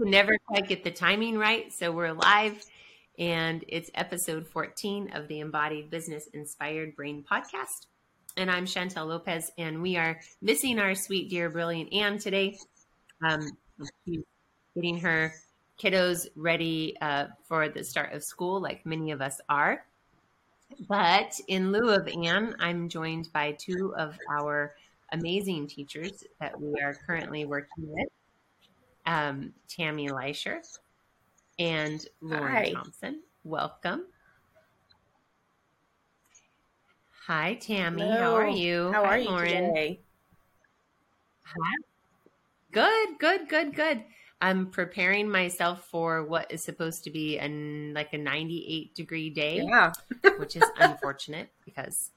[0.00, 1.70] Can never quite get the timing right.
[1.70, 2.64] So we're live
[3.18, 7.86] and it's episode 14 of the Embodied Business Inspired Brain podcast.
[8.38, 12.56] And I'm Chantel Lopez, and we are missing our sweet, dear, brilliant Anne today.
[13.22, 13.50] Um,
[14.74, 15.34] getting her
[15.78, 19.84] kiddos ready uh, for the start of school, like many of us are.
[20.88, 24.74] But in lieu of Anne, I'm joined by two of our
[25.12, 28.08] amazing teachers that we are currently working with
[29.06, 30.60] um, Tammy Leisher
[31.58, 32.72] and Lauren Hi.
[32.72, 33.20] Thompson.
[33.44, 34.06] Welcome.
[37.26, 38.02] Hi, Tammy.
[38.02, 38.16] Hello.
[38.16, 38.90] How are you?
[38.92, 39.68] How are Hi, you Lauren.
[39.68, 40.00] today?
[41.42, 41.76] Hi.
[42.72, 44.04] Good, good, good, good.
[44.40, 49.62] I'm preparing myself for what is supposed to be an like a 98 degree day,
[49.62, 49.92] yeah.
[50.38, 52.10] which is unfortunate because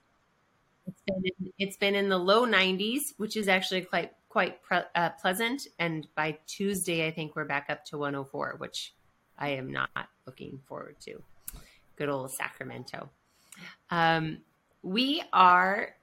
[0.86, 4.80] it's been in, it's been in the low 90s, which is actually quite quite pre-
[4.96, 5.68] uh, pleasant.
[5.78, 8.92] And by Tuesday, I think we're back up to 104, which
[9.38, 11.22] I am not looking forward to.
[11.94, 13.10] Good old Sacramento.
[13.90, 14.38] Um,
[14.82, 15.94] we are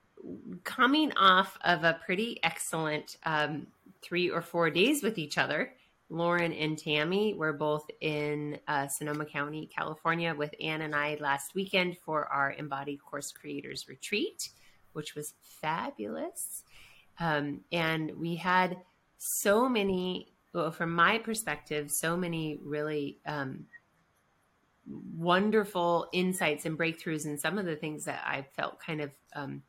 [0.63, 3.67] coming off of a pretty excellent um,
[4.01, 5.73] three or four days with each other.
[6.07, 11.53] Lauren and Tammy were both in uh, Sonoma County, California, with Anne and I last
[11.53, 14.51] weekend for our Embodied Course Creators Retreat,
[14.93, 16.63] which was fabulous.
[17.21, 18.77] Um, and we had
[19.19, 23.67] so many, well, from my perspective, so many really um,
[25.15, 29.61] wonderful insights and breakthroughs in some of the things that I felt kind of um,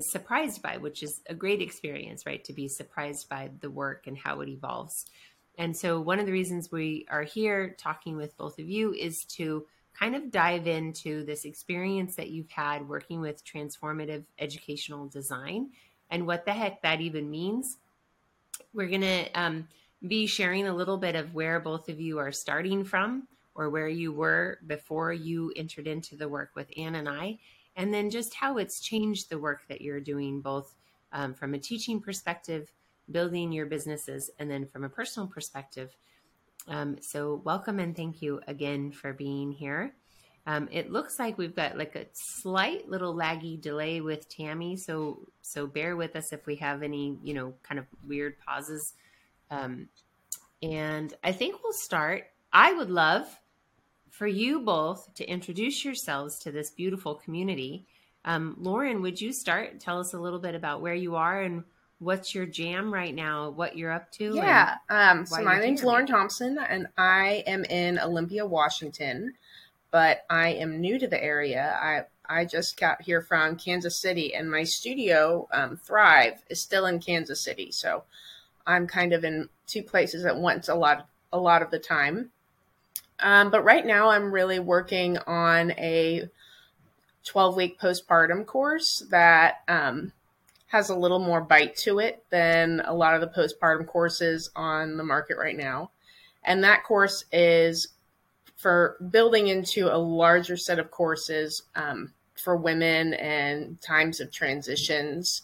[0.00, 2.44] surprised by, which is a great experience, right?
[2.44, 5.06] To be surprised by the work and how it evolves.
[5.56, 9.24] And so, one of the reasons we are here talking with both of you is
[9.36, 9.64] to
[9.98, 15.70] kind of dive into this experience that you've had working with transformative educational design
[16.10, 17.78] and what the heck that even means.
[18.72, 19.68] We're going to um,
[20.06, 23.88] be sharing a little bit of where both of you are starting from or where
[23.88, 27.38] you were before you entered into the work with Anne and I,
[27.76, 30.74] and then just how it's changed the work that you're doing, both
[31.12, 32.72] um, from a teaching perspective,
[33.10, 35.96] building your businesses, and then from a personal perspective.
[36.66, 39.94] Um, so, welcome and thank you again for being here.
[40.46, 45.26] Um, it looks like we've got like a slight little laggy delay with Tammy, so
[45.40, 48.92] so bear with us if we have any you know kind of weird pauses.
[49.50, 49.88] Um,
[50.62, 52.24] and I think we'll start.
[52.52, 53.26] I would love
[54.10, 57.86] for you both to introduce yourselves to this beautiful community.
[58.24, 59.80] Um, Lauren, would you start?
[59.80, 61.64] Tell us a little bit about where you are and
[61.98, 64.34] what's your jam right now, what you're up to.
[64.34, 64.76] Yeah.
[64.88, 69.34] Um, so my name's Lauren Thompson, and I am in Olympia, Washington
[69.94, 71.78] but I am new to the area.
[71.80, 76.86] I I just got here from Kansas City, and my studio, um, Thrive, is still
[76.86, 77.70] in Kansas City.
[77.70, 78.02] So
[78.66, 82.32] I'm kind of in two places at once a lot a lot of the time.
[83.20, 86.28] Um, but right now, I'm really working on a
[87.24, 90.10] 12 week postpartum course that um,
[90.66, 94.96] has a little more bite to it than a lot of the postpartum courses on
[94.96, 95.92] the market right now.
[96.42, 97.93] And that course is
[98.56, 105.42] for building into a larger set of courses um, for women and times of transitions.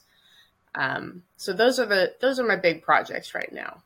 [0.75, 3.83] Um, so those are the those are my big projects right now.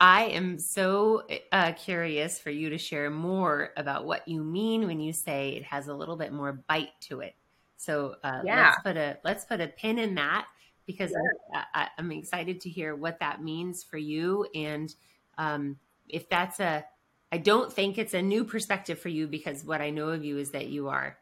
[0.00, 5.00] I am so uh, curious for you to share more about what you mean when
[5.00, 7.34] you say it has a little bit more bite to it.
[7.76, 8.66] So uh, yeah.
[8.66, 10.46] let's put a let's put a pin in that
[10.86, 11.10] because
[11.52, 11.64] yeah.
[11.74, 14.94] I, am excited to hear what that means for you and
[15.36, 15.76] um,
[16.10, 16.84] if that's a
[17.30, 20.38] I don't think it's a new perspective for you because what I know of you
[20.38, 21.18] is that you are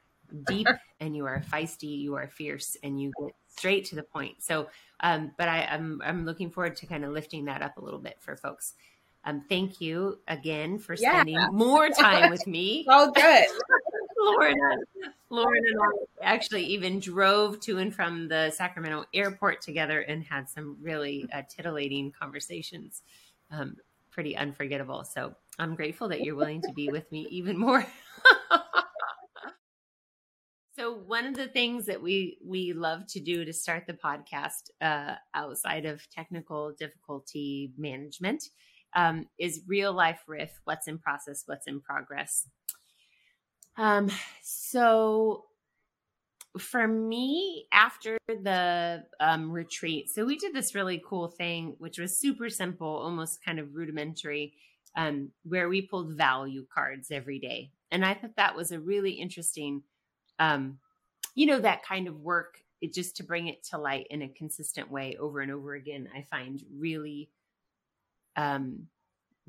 [0.47, 0.69] deep
[1.01, 4.37] and you are feisty, you are fierce, and you get straight to the point.
[4.43, 4.69] So,
[5.01, 7.81] um, but I, am I'm, I'm looking forward to kind of lifting that up a
[7.81, 8.75] little bit for folks.
[9.25, 11.49] Um, thank you again for spending yeah.
[11.51, 12.87] more time with me.
[12.89, 13.45] oh, good.
[14.19, 14.57] Lauren,
[15.31, 15.81] Lauren and
[16.23, 21.29] I actually even drove to and from the Sacramento airport together and had some really
[21.33, 23.03] uh, titillating conversations.
[23.51, 23.77] Um,
[24.17, 25.05] pretty unforgettable.
[25.05, 27.87] So I'm grateful that you're willing to be with me even more.
[30.79, 34.71] so one of the things that we we love to do to start the podcast
[34.81, 38.45] uh, outside of technical difficulty management
[38.95, 40.61] um, is real life riff.
[40.65, 41.43] What's in process?
[41.45, 42.49] What's in progress?
[43.77, 44.11] Um,
[44.43, 45.45] so
[46.59, 52.19] for me after the um, retreat so we did this really cool thing which was
[52.19, 54.55] super simple almost kind of rudimentary
[54.97, 59.13] um, where we pulled value cards every day and i thought that was a really
[59.13, 59.83] interesting
[60.39, 60.79] um,
[61.35, 64.29] you know that kind of work it just to bring it to light in a
[64.29, 67.31] consistent way over and over again i find really
[68.37, 68.87] um,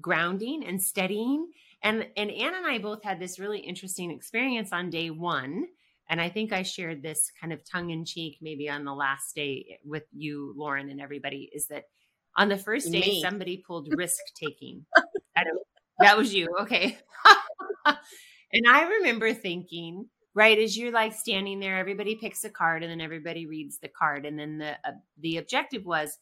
[0.01, 1.47] grounding and steadying.
[1.83, 5.67] And and Anne and I both had this really interesting experience on day one.
[6.09, 9.35] And I think I shared this kind of tongue in cheek, maybe on the last
[9.35, 11.49] day with you, Lauren, and everybody.
[11.53, 11.83] Is that
[12.35, 13.21] on the first day Me.
[13.21, 14.85] somebody pulled risk taking?
[15.99, 16.97] that was you, okay?
[17.85, 22.91] and I remember thinking, right as you're like standing there, everybody picks a card, and
[22.91, 26.17] then everybody reads the card, and then the uh, the objective was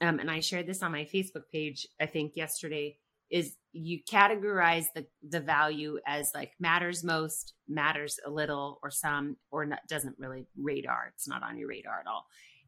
[0.00, 2.98] um, and I shared this on my Facebook page, I think yesterday,
[3.34, 9.36] is you categorize the the value as like matters most, matters a little, or some,
[9.50, 11.10] or not, doesn't really radar.
[11.12, 12.26] It's not on your radar at all.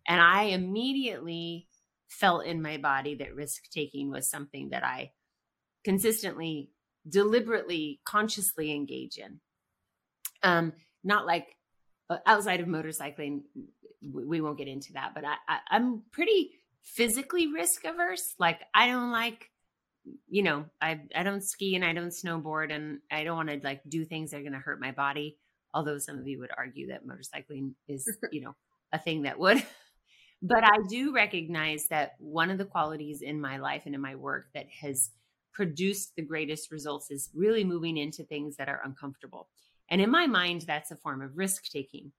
[0.08, 1.68] And I immediately
[2.08, 5.12] felt in my body that risk taking was something that I
[5.84, 6.70] consistently,
[7.08, 9.38] deliberately, consciously engage in.
[10.42, 10.72] Um,
[11.04, 11.46] not like
[12.10, 13.42] uh, outside of motorcycling,
[14.12, 16.50] we won't get into that, but I, I I'm pretty
[16.82, 18.34] physically risk averse.
[18.40, 19.48] Like I don't like,
[20.28, 23.60] you know, I I don't ski and I don't snowboard and I don't want to
[23.62, 25.38] like do things that are going to hurt my body.
[25.74, 28.54] Although some of you would argue that motorcycling is, you know,
[28.92, 29.64] a thing that would.
[30.42, 34.14] but I do recognize that one of the qualities in my life and in my
[34.14, 35.10] work that has
[35.52, 39.48] produced the greatest results is really moving into things that are uncomfortable.
[39.88, 42.12] And in my mind, that's a form of risk taking.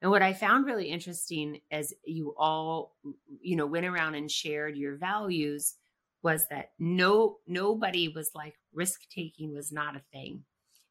[0.00, 2.96] And what I found really interesting as you all,
[3.40, 5.76] you know, went around and shared your values
[6.22, 10.44] was that no nobody was like risk taking was not a thing.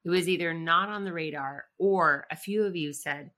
[0.04, 3.32] It was either not on the radar or a few of you said,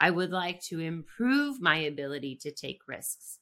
[0.00, 3.38] I would like to improve my ability to take risks.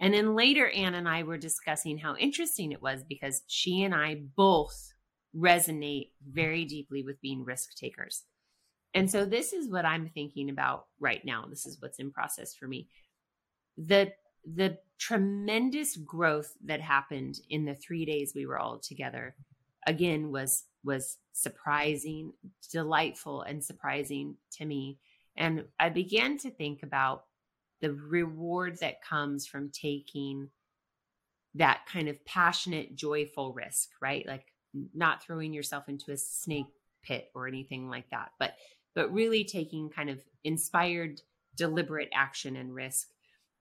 [0.00, 3.94] And then later, Anne and I were discussing how interesting it was because she and
[3.94, 4.92] I both
[5.36, 8.24] resonate very deeply with being risk takers.
[8.92, 11.44] And so this is what I'm thinking about right now.
[11.48, 12.88] This is what's in process for me.
[13.76, 14.12] The
[14.44, 19.34] the tremendous growth that happened in the 3 days we were all together
[19.86, 22.32] again was was surprising,
[22.70, 24.98] delightful and surprising to me.
[25.36, 27.24] And I began to think about
[27.80, 30.48] the reward that comes from taking
[31.54, 34.26] that kind of passionate, joyful risk, right?
[34.26, 34.46] Like
[34.94, 36.66] not throwing yourself into a snake
[37.02, 38.54] pit or anything like that, but
[38.94, 41.20] but really taking kind of inspired,
[41.56, 43.08] deliberate action and risk.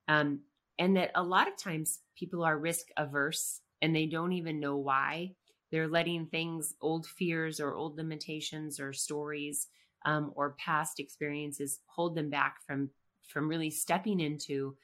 [0.07, 0.41] Um,
[0.79, 4.77] and that a lot of times people are risk averse and they don't even know
[4.77, 5.33] why.
[5.71, 9.67] They're letting things, old fears or old limitations or stories
[10.05, 12.89] um, or past experiences hold them back from
[13.27, 14.75] from really stepping into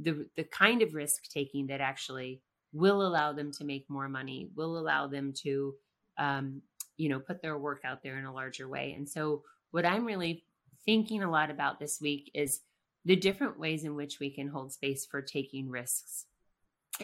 [0.00, 2.40] the the kind of risk taking that actually
[2.72, 5.74] will allow them to make more money, will allow them to
[6.18, 6.62] um,
[6.96, 10.04] you know put their work out there in a larger way and so what i'm
[10.04, 10.44] really
[10.84, 12.60] thinking a lot about this week is
[13.04, 16.26] the different ways in which we can hold space for taking risks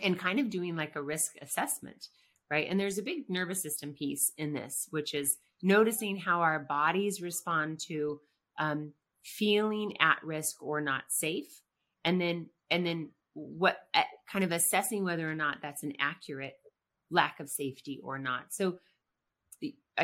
[0.02, 2.08] and kind of doing like a risk assessment
[2.50, 2.66] right?
[2.70, 7.20] And there's a big nervous system piece in this which is noticing how our bodies
[7.20, 8.20] respond to
[8.58, 8.92] um,
[9.24, 11.60] feeling at risk or not safe
[12.04, 13.78] and then and then what
[14.30, 16.54] kind of assessing whether or not that's an accurate
[17.10, 18.52] lack of safety or not.
[18.52, 18.76] So uh,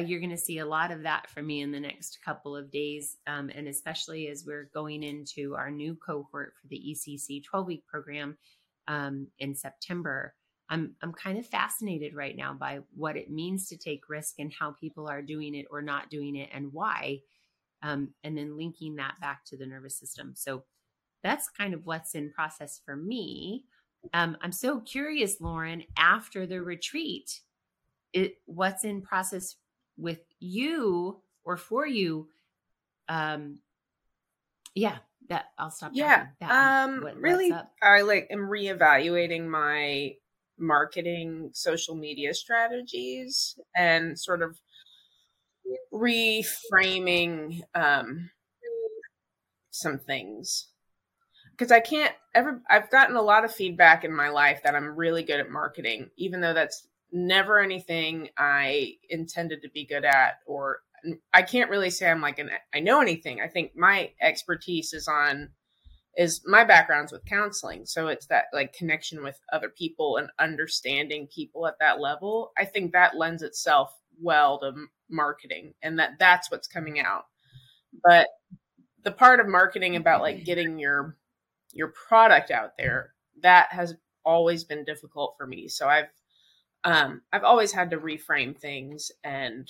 [0.00, 2.70] you're going to see a lot of that from me in the next couple of
[2.70, 3.16] days.
[3.26, 7.86] Um, and especially as we're going into our new cohort for the ECC 12 week
[7.86, 8.36] program
[8.88, 10.34] um, in September.
[10.70, 14.52] I'm, I'm kind of fascinated right now by what it means to take risk and
[14.52, 17.20] how people are doing it or not doing it and why.
[17.82, 20.32] Um, and then linking that back to the nervous system.
[20.34, 20.64] So
[21.22, 23.64] that's kind of what's in process for me.
[24.12, 27.40] Um, I'm so curious, Lauren, after the retreat,
[28.12, 29.56] it, what's in process
[29.96, 32.28] with you or for you
[33.08, 33.58] um
[34.74, 34.98] yeah
[35.28, 40.12] that i'll stop yeah um really i like am reevaluating my
[40.58, 44.58] marketing social media strategies and sort of
[45.92, 48.30] reframing um
[49.74, 50.68] some things.
[51.50, 54.96] Because I can't ever I've gotten a lot of feedback in my life that I'm
[54.96, 60.35] really good at marketing even though that's never anything I intended to be good at,
[60.47, 60.80] or
[61.33, 63.40] I can't really say I'm like an I know anything.
[63.40, 65.50] I think my expertise is on
[66.16, 71.28] is my background's with counseling, so it's that like connection with other people and understanding
[71.33, 72.52] people at that level.
[72.59, 74.73] I think that lends itself well to
[75.09, 77.25] marketing, and that that's what's coming out.
[78.02, 78.28] But
[79.04, 80.44] the part of marketing about like mm-hmm.
[80.44, 81.16] getting your
[81.73, 83.94] your product out there that has
[84.25, 85.68] always been difficult for me.
[85.68, 86.09] So I've
[86.84, 89.68] um, I've always had to reframe things, and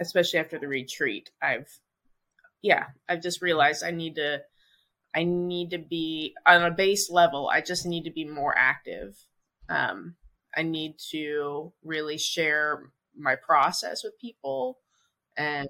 [0.00, 1.68] especially after the retreat, I've
[2.62, 4.42] yeah, I've just realized I need to
[5.14, 7.48] I need to be on a base level.
[7.48, 9.16] I just need to be more active.
[9.68, 10.14] Um,
[10.56, 14.78] I need to really share my process with people
[15.36, 15.68] and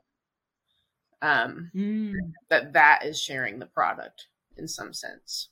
[1.23, 2.12] um, mm.
[2.49, 5.49] that that is sharing the product in some sense.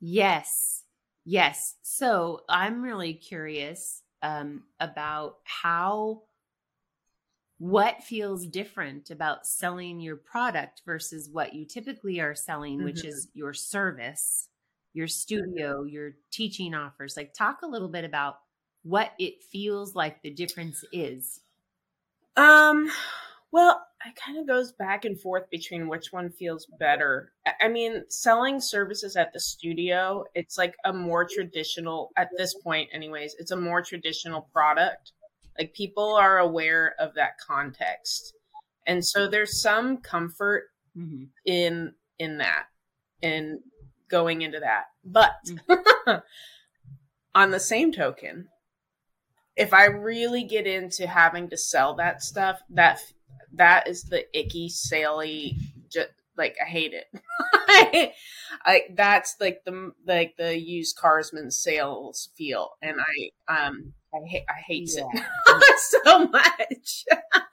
[0.00, 0.79] Yes.
[1.30, 1.76] Yes.
[1.82, 6.22] So I'm really curious um, about how
[7.58, 12.86] what feels different about selling your product versus what you typically are selling, mm-hmm.
[12.86, 14.48] which is your service,
[14.92, 17.16] your studio, your teaching offers.
[17.16, 18.40] Like, talk a little bit about
[18.82, 21.42] what it feels like the difference is.
[22.36, 22.90] Um,
[23.52, 27.32] well, it kind of goes back and forth between which one feels better.
[27.60, 32.88] I mean, selling services at the studio, it's like a more traditional, at this point,
[32.92, 35.12] anyways, it's a more traditional product.
[35.58, 38.32] Like people are aware of that context.
[38.86, 41.24] And so there's some comfort mm-hmm.
[41.44, 42.64] in in that
[43.22, 43.60] in
[44.08, 44.84] going into that.
[45.04, 46.18] But mm-hmm.
[47.34, 48.48] on the same token,
[49.56, 53.00] if I really get into having to sell that stuff, that
[53.54, 55.56] that is the icky, saley,
[55.88, 57.06] just like I hate it.
[58.64, 64.44] I that's like the like the used carsman sales feel, and I um I hate
[64.48, 65.04] I hate yeah.
[65.46, 67.04] it so much.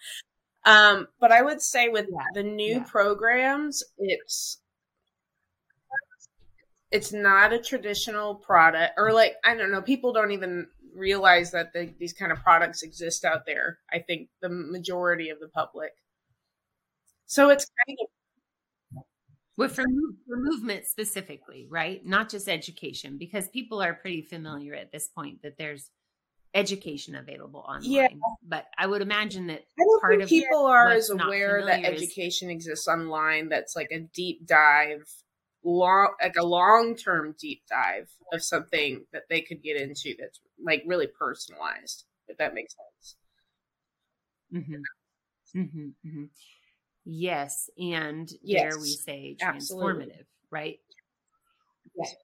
[0.66, 2.24] um, but I would say with yeah.
[2.34, 2.84] the new yeah.
[2.84, 4.60] programs, it's
[6.92, 11.74] it's not a traditional product, or like I don't know, people don't even realize that
[11.74, 13.80] the, these kind of products exist out there.
[13.92, 15.92] I think the majority of the public.
[17.26, 18.08] So it's kind of
[19.58, 19.84] well, for,
[20.28, 22.06] for movement specifically, right?
[22.06, 25.90] Not just education, because people are pretty familiar at this point that there's
[26.54, 27.92] education available online.
[27.92, 28.08] Yeah.
[28.48, 29.64] But I would imagine that
[30.02, 34.46] part of people are as aware that education is, exists online that's like a deep
[34.46, 35.08] dive
[35.68, 40.40] long like a long term deep dive of something that they could get into that's
[40.64, 43.16] like really personalized if that makes sense
[44.54, 45.60] mm-hmm.
[45.60, 45.88] Mm-hmm.
[46.08, 46.24] Mm-hmm.
[47.04, 48.62] yes and yes.
[48.62, 50.26] there we say transformative Absolutely.
[50.52, 50.80] right
[51.98, 52.16] yes.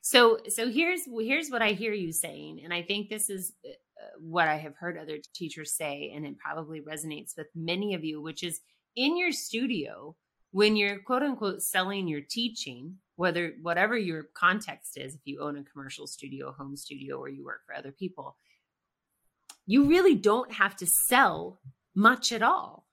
[0.00, 3.72] so so here's here's what i hear you saying and i think this is uh,
[4.20, 8.22] what i have heard other teachers say and it probably resonates with many of you
[8.22, 8.60] which is
[8.94, 10.14] in your studio
[10.50, 15.58] when you're quote unquote selling your teaching, whether whatever your context is, if you own
[15.58, 18.36] a commercial studio, home studio, or you work for other people,
[19.66, 21.60] you really don't have to sell
[21.94, 22.86] much at all.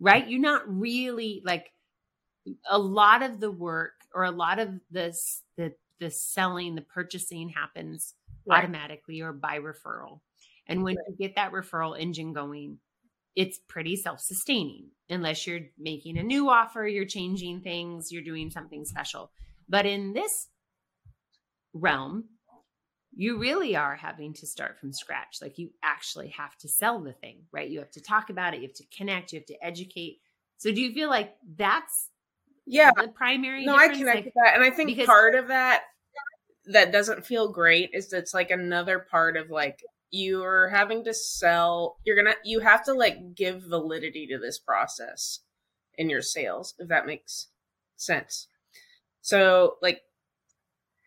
[0.00, 0.28] Right?
[0.28, 1.72] You're not really like
[2.70, 7.48] a lot of the work or a lot of this the the selling, the purchasing
[7.48, 8.14] happens
[8.46, 8.58] right.
[8.58, 10.20] automatically or by referral.
[10.66, 11.04] And when right.
[11.08, 12.78] you get that referral engine going,
[13.38, 18.84] it's pretty self-sustaining unless you're making a new offer, you're changing things, you're doing something
[18.84, 19.30] special.
[19.68, 20.48] But in this
[21.72, 22.24] realm,
[23.14, 25.38] you really are having to start from scratch.
[25.40, 27.70] Like you actually have to sell the thing, right?
[27.70, 30.18] You have to talk about it, you have to connect, you have to educate.
[30.56, 32.10] So do you feel like that's
[32.66, 35.48] yeah the primary no i connect like, with that and i think because- part of
[35.48, 35.84] that
[36.66, 41.12] that doesn't feel great is that it's like another part of like you're having to
[41.12, 45.40] sell you're gonna you have to like give validity to this process
[45.96, 47.48] in your sales if that makes
[47.96, 48.48] sense.
[49.20, 50.02] So like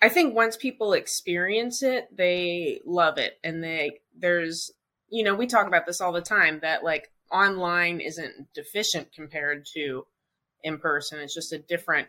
[0.01, 4.71] i think once people experience it they love it and they there's
[5.09, 9.65] you know we talk about this all the time that like online isn't deficient compared
[9.73, 10.05] to
[10.63, 11.19] in person.
[11.19, 12.07] It's just a different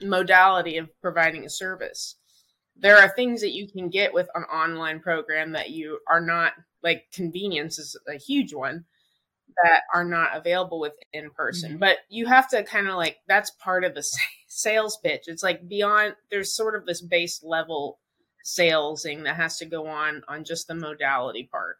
[0.00, 2.16] modality of providing a service
[2.80, 6.52] there are things that you can get with an online program that you are not
[6.82, 8.84] like convenience is a huge one
[9.62, 11.70] that are not available with in person.
[11.70, 11.78] Mm-hmm.
[11.78, 14.04] But you have to kind of like that's part of the
[14.48, 15.24] sales pitch.
[15.26, 17.98] It's like beyond there's sort of this base level
[18.42, 21.76] salesing that has to go on on just the modality part.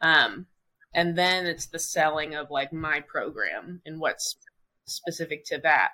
[0.00, 0.46] Um
[0.94, 4.36] and then it's the selling of like my program and what's
[4.86, 5.90] specific to that.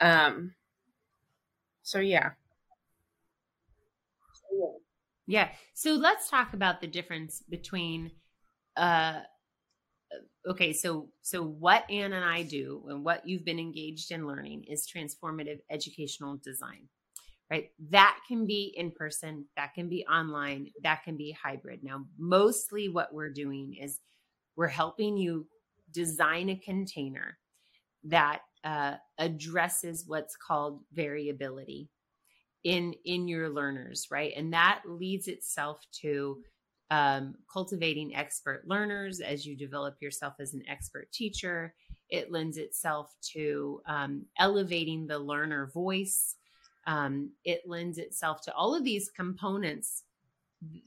[0.00, 0.54] Um
[1.82, 2.32] so yeah.
[5.28, 5.50] Yeah.
[5.74, 8.10] So let's talk about the difference between
[8.76, 9.20] uh
[10.48, 14.64] okay, so so what Anne and I do and what you've been engaged in learning
[14.64, 16.88] is transformative educational design.
[17.50, 17.70] Right?
[17.90, 21.80] That can be in person, that can be online, that can be hybrid.
[21.82, 24.00] Now, mostly what we're doing is
[24.56, 25.46] we're helping you
[25.92, 27.38] design a container
[28.04, 31.88] that uh, addresses what's called variability
[32.64, 34.32] in in your learners right?
[34.36, 36.42] And that leads itself to
[36.90, 41.74] um, cultivating expert learners as you develop yourself as an expert teacher.
[42.08, 46.36] It lends itself to um, elevating the learner voice.
[46.86, 50.04] Um, it lends itself to all of these components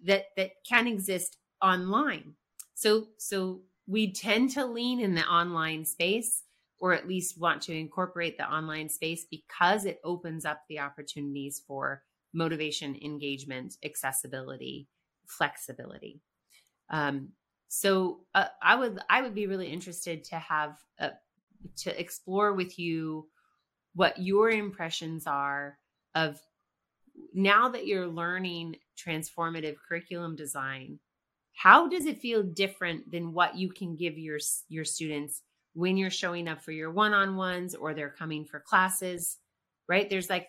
[0.03, 2.33] that that can exist online.
[2.73, 6.43] So so we tend to lean in the online space
[6.81, 11.61] or at least want to incorporate the online space because it opens up the opportunities
[11.67, 12.01] for
[12.33, 14.87] motivation, engagement, accessibility,
[15.27, 16.19] flexibility.
[16.89, 17.29] Um,
[17.67, 21.09] so uh, I would I would be really interested to have uh,
[21.77, 23.27] to explore with you
[23.93, 25.77] what your impressions are
[26.15, 26.41] of
[27.33, 30.99] now that you're learning transformative curriculum design
[31.53, 36.09] how does it feel different than what you can give your your students when you're
[36.09, 39.37] showing up for your one-on-ones or they're coming for classes
[39.91, 40.09] right?
[40.09, 40.47] There's like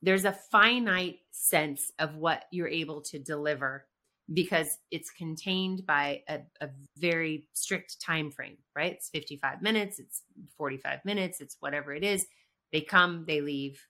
[0.00, 3.86] there's a finite sense of what you're able to deliver
[4.32, 8.92] because it's contained by a, a, very strict time frame right?
[8.92, 10.22] It's 55 minutes it's
[10.56, 12.26] 45 minutes it's whatever it is.
[12.72, 13.86] They come they leave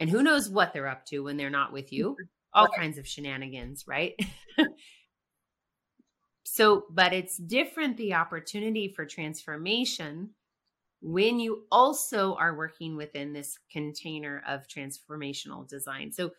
[0.00, 2.12] and who knows what they're up to when they're not with you?
[2.12, 2.22] Mm-hmm.
[2.54, 2.78] all right.
[2.78, 4.14] kinds of shenanigans right
[6.56, 10.30] so but it's different the opportunity for transformation
[11.02, 16.12] when you also are working within this container of transformational design.
[16.12, 16.30] So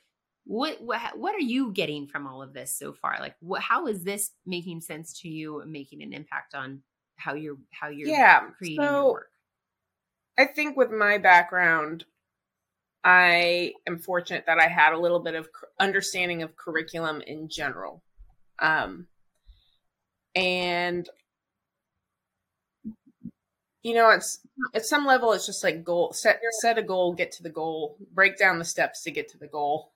[0.46, 3.18] what, what what are you getting from all of this so far?
[3.20, 6.82] Like what, how is this making sense to you and making an impact on
[7.18, 9.30] how you're how you're yeah, creating so your work?
[10.36, 12.06] I think with my background
[13.04, 15.48] i am fortunate that i had a little bit of
[15.80, 18.02] understanding of curriculum in general.
[18.58, 19.06] Um
[20.38, 21.10] and
[23.84, 24.40] you know it's
[24.74, 27.98] at some level it's just like goal set set a goal get to the goal
[28.14, 29.92] break down the steps to get to the goal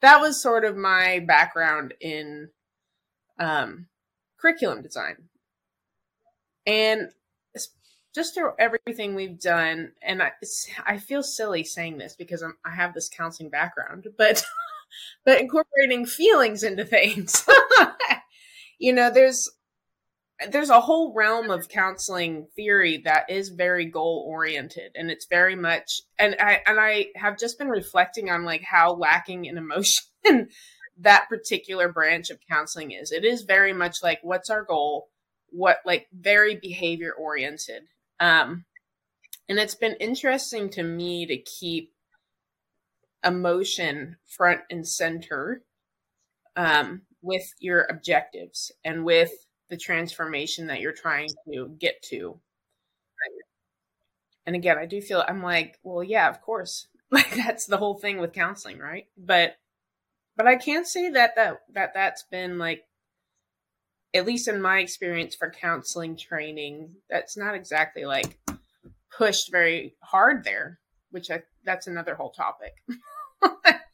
[0.00, 2.48] that was sort of my background in
[3.38, 3.86] um,
[4.38, 5.16] curriculum design.
[6.66, 7.10] And
[8.14, 10.32] just through everything we've done, and I,
[10.84, 14.44] I feel silly saying this because I'm, I have this counseling background, but
[15.24, 17.46] but incorporating feelings into things,
[18.78, 19.48] you know, there's
[20.48, 25.54] there's a whole realm of counseling theory that is very goal oriented and it's very
[25.54, 30.04] much and I and I have just been reflecting on like how lacking in emotion
[30.98, 33.12] that particular branch of counseling is.
[33.12, 35.08] It is very much like what's our goal?
[35.50, 37.82] What like very behavior oriented.
[38.18, 38.64] Um
[39.48, 41.92] and it's been interesting to me to keep
[43.22, 45.62] emotion front and center
[46.56, 49.32] um with your objectives and with
[49.70, 52.38] the transformation that you're trying to get to.
[54.46, 56.86] And again, I do feel I'm like, well, yeah, of course.
[57.12, 59.08] Like that's the whole thing with counseling, right?
[59.18, 59.56] But
[60.36, 62.84] but I can't say that that that that's been like
[64.14, 68.38] at least in my experience for counseling training, that's not exactly like
[69.10, 70.78] pushed very hard there,
[71.10, 72.74] which I that's another whole topic.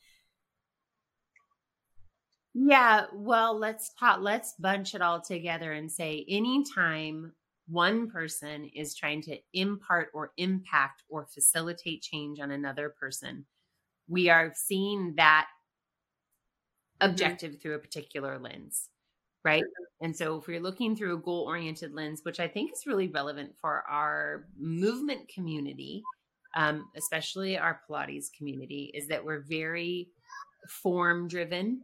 [2.59, 7.35] Yeah, well, let's talk, let's bunch it all together and say anytime
[7.69, 13.45] one person is trying to impart or impact or facilitate change on another person,
[14.09, 15.49] we are seeing that
[17.03, 17.11] mm-hmm.
[17.11, 17.59] objective mm-hmm.
[17.61, 18.89] through a particular lens,
[19.45, 19.65] right?
[20.01, 23.09] And so if we're looking through a goal oriented lens, which I think is really
[23.09, 26.03] relevant for our movement community,
[26.57, 30.09] um, especially our Pilates community, is that we're very
[30.71, 31.83] form driven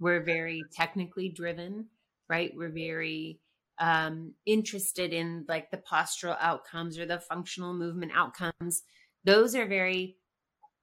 [0.00, 1.86] we're very technically driven,
[2.28, 2.52] right?
[2.54, 3.40] We're very
[3.78, 8.82] um, interested in like the postural outcomes or the functional movement outcomes.
[9.24, 10.16] Those are very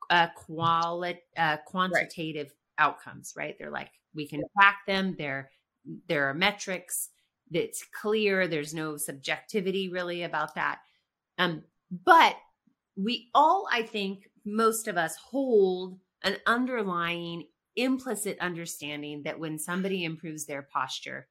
[0.09, 2.85] uh, quali- uh, quantitative right.
[2.85, 3.55] outcomes, right?
[3.57, 5.15] They're like we can track them.
[5.17, 5.49] There,
[6.07, 7.09] there are metrics.
[7.51, 8.47] It's clear.
[8.47, 10.79] There's no subjectivity really about that.
[11.37, 12.35] Um, but
[12.95, 20.03] we all, I think, most of us hold an underlying implicit understanding that when somebody
[20.03, 21.27] improves their posture,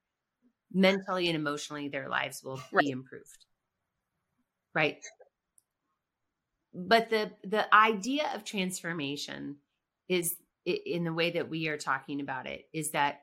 [0.72, 2.84] mentally and emotionally, their lives will right.
[2.84, 3.46] be improved.
[4.74, 4.98] Right.
[6.74, 9.56] But the the idea of transformation
[10.08, 13.20] is in the way that we are talking about it is that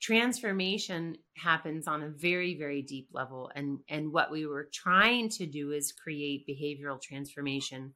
[0.00, 5.46] transformation happens on a very very deep level and and what we were trying to
[5.46, 7.94] do is create behavioral transformation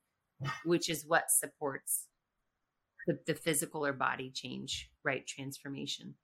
[0.65, 2.07] which is what supports
[3.07, 5.27] the, the physical or body change, right?
[5.27, 6.15] Transformation.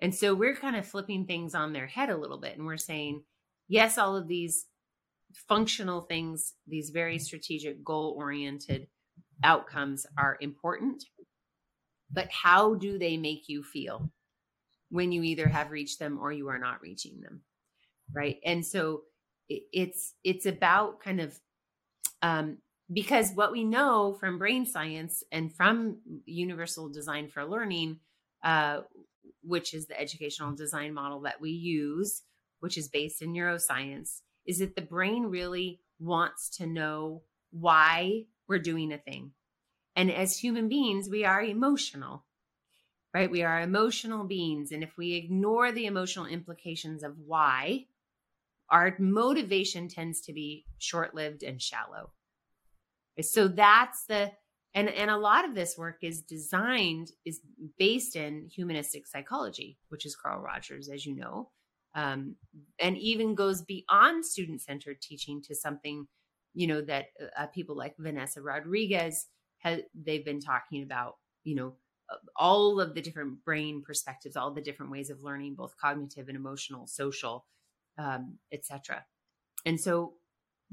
[0.00, 2.56] And so we're kind of flipping things on their head a little bit.
[2.56, 3.22] And we're saying,
[3.68, 4.66] yes, all of these
[5.48, 8.88] functional things, these very strategic, goal oriented
[9.44, 11.04] outcomes are important.
[12.10, 14.10] But how do they make you feel
[14.90, 17.42] when you either have reached them or you are not reaching them?
[18.12, 18.38] Right.
[18.44, 19.02] And so
[19.48, 21.38] it's it's about kind of
[22.22, 22.58] um,
[22.90, 27.98] because what we know from brain science and from universal design for learning
[28.42, 28.80] uh,
[29.42, 32.22] which is the educational design model that we use
[32.60, 38.58] which is based in neuroscience is that the brain really wants to know why we're
[38.58, 39.32] doing a thing.
[39.94, 42.24] And as human beings we are emotional
[43.14, 43.30] right?
[43.30, 44.72] We are emotional beings.
[44.72, 47.86] And if we ignore the emotional implications of why
[48.70, 52.10] our motivation tends to be short-lived and shallow
[53.20, 54.32] so that's the
[54.74, 57.40] and and a lot of this work is designed is
[57.78, 61.50] based in humanistic psychology, which is Carl Rogers, as you know,
[61.94, 62.36] um,
[62.78, 66.06] and even goes beyond student-centered teaching to something
[66.54, 67.06] you know that
[67.38, 69.26] uh, people like Vanessa Rodriguez
[69.58, 71.74] has they've been talking about you know
[72.36, 76.36] all of the different brain perspectives, all the different ways of learning, both cognitive and
[76.36, 77.46] emotional, social,
[77.98, 79.04] um, etc.
[79.64, 80.14] And so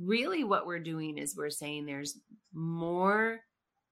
[0.02, 2.18] really what we're doing is we're saying there's
[2.54, 3.42] more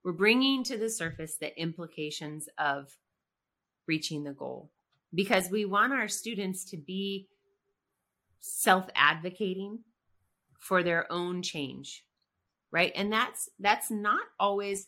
[0.03, 2.95] we're bringing to the surface the implications of
[3.87, 4.71] reaching the goal.
[5.13, 7.27] Because we want our students to be
[8.39, 9.79] self-advocating
[10.59, 12.03] for their own change
[12.71, 12.91] right?
[12.95, 14.87] And that's that's not always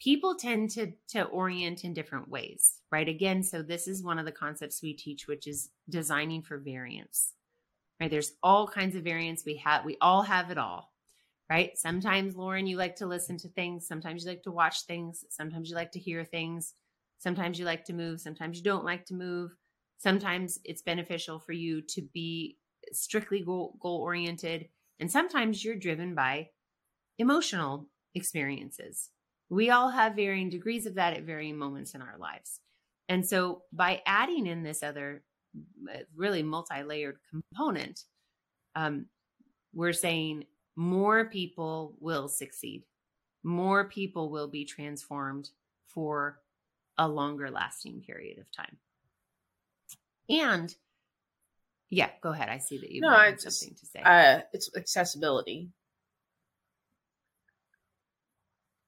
[0.00, 3.08] people tend to to orient in different ways right?
[3.08, 7.32] Again so this is one of the concepts we teach which is designing for variance
[8.00, 8.10] right?
[8.10, 9.44] There's all kinds of variants.
[9.44, 10.92] We have, we all have it all,
[11.50, 11.76] right?
[11.76, 13.86] Sometimes, Lauren, you like to listen to things.
[13.86, 15.24] Sometimes you like to watch things.
[15.30, 16.74] Sometimes you like to hear things.
[17.18, 18.20] Sometimes you like to move.
[18.20, 19.52] Sometimes you don't like to move.
[19.98, 22.58] Sometimes it's beneficial for you to be
[22.92, 24.68] strictly goal, oriented.
[25.00, 26.50] And sometimes you're driven by
[27.18, 29.10] emotional experiences.
[29.48, 32.60] We all have varying degrees of that at varying moments in our lives.
[33.08, 35.22] And so by adding in this other
[36.14, 38.04] really multi-layered component
[38.76, 39.06] um,
[39.72, 40.44] we're saying
[40.76, 42.84] more people will succeed.
[43.42, 45.48] More people will be transformed
[45.86, 46.38] for
[46.98, 48.76] a longer lasting period of time.
[50.28, 50.74] And
[51.88, 52.48] yeah go ahead.
[52.48, 54.00] I see that you no, have something to say.
[54.02, 55.70] uh, it's accessibility.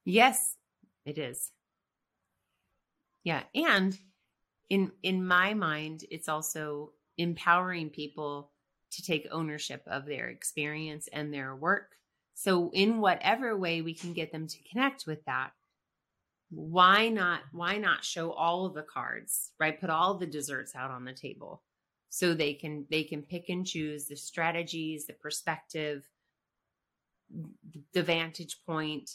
[0.04, 0.56] Yes
[1.06, 1.50] it is.
[3.24, 3.96] Yeah and
[4.70, 8.52] in in my mind it's also empowering people
[8.90, 11.92] to take ownership of their experience and their work.
[12.34, 15.52] So in whatever way we can get them to connect with that
[16.50, 19.80] why not why not show all of the cards right?
[19.80, 21.62] Put all the desserts out on the table
[22.08, 26.08] so they can they can pick and choose the strategies the perspective
[27.92, 29.10] the vantage point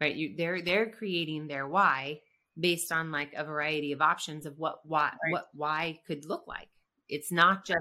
[0.00, 0.14] right?
[0.14, 2.20] You they're they're creating their why
[2.58, 5.32] based on like a variety of options of what why right.
[5.32, 6.68] what why could look like.
[7.08, 7.80] It's not just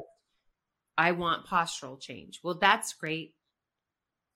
[0.97, 2.39] I want postural change.
[2.43, 3.33] Well, that's great.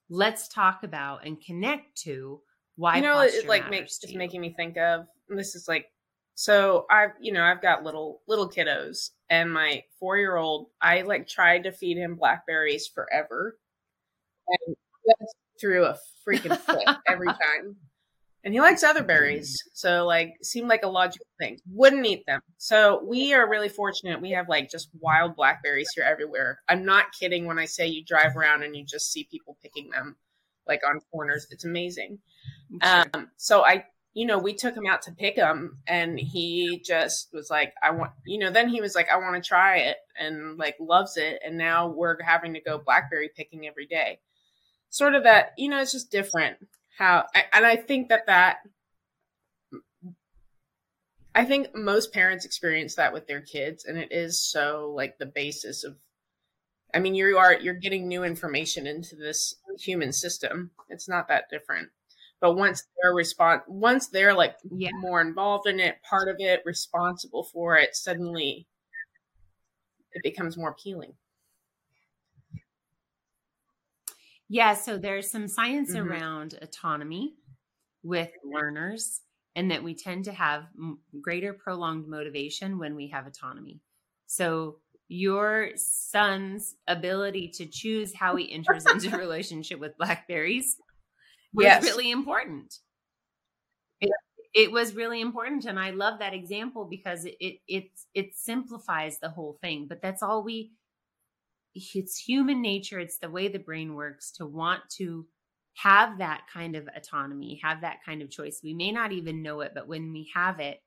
[0.10, 2.42] Let's talk about and connect to
[2.76, 5.86] why you know it like makes it's making me think of this is like
[6.36, 11.02] so I've you know I've got little little kiddos and my four year old I
[11.02, 13.58] like tried to feed him blackberries forever
[14.48, 14.76] and
[15.60, 17.78] through a freaking fit every time
[18.46, 21.60] and he likes other berries so like seemed like a logical thing.
[21.70, 22.42] Wouldn't eat them.
[22.58, 24.22] So we are really fortunate.
[24.22, 26.62] We have like just wild blackberries here everywhere.
[26.70, 29.90] I'm not kidding when i say you drive around and you just see people picking
[29.90, 30.16] them
[30.68, 31.48] like on corners.
[31.50, 32.20] It's amazing.
[32.82, 37.30] Um, so i you know we took him out to pick them and he just
[37.34, 39.98] was like i want you know then he was like i want to try it
[40.18, 41.40] and like loves it.
[41.44, 44.20] And now we're having to go blackberry picking every day.
[44.90, 46.58] Sort of that you know it's just different
[46.98, 48.58] how and i think that that
[51.34, 55.26] i think most parents experience that with their kids and it is so like the
[55.26, 55.96] basis of
[56.94, 60.72] i mean you are you're getting new information into this human system.
[60.90, 61.90] It's not that different.
[62.42, 64.90] But once they're respond once they're like yeah.
[65.00, 68.68] more involved in it part of it responsible for it suddenly
[70.12, 71.14] it becomes more appealing
[74.50, 76.08] Yeah, so there's some science mm-hmm.
[76.08, 77.36] around autonomy
[78.04, 79.22] with learners,
[79.56, 80.68] and that we tend to have
[81.22, 83.80] greater prolonged motivation when we have autonomy.
[84.28, 84.78] So
[85.08, 90.78] your son's ability to choose how he enters into a relationship with blackberries
[91.54, 91.84] was yes.
[91.84, 92.80] really important.
[94.02, 94.12] It,
[94.54, 99.20] it was really important, and I love that example because it it it, it simplifies
[99.20, 99.88] the whole thing.
[99.88, 100.72] But that's all we
[101.76, 105.26] it's human nature it's the way the brain works to want to
[105.76, 109.62] have that kind of autonomy have that kind of choice we may not even know
[109.62, 110.82] it but when we have it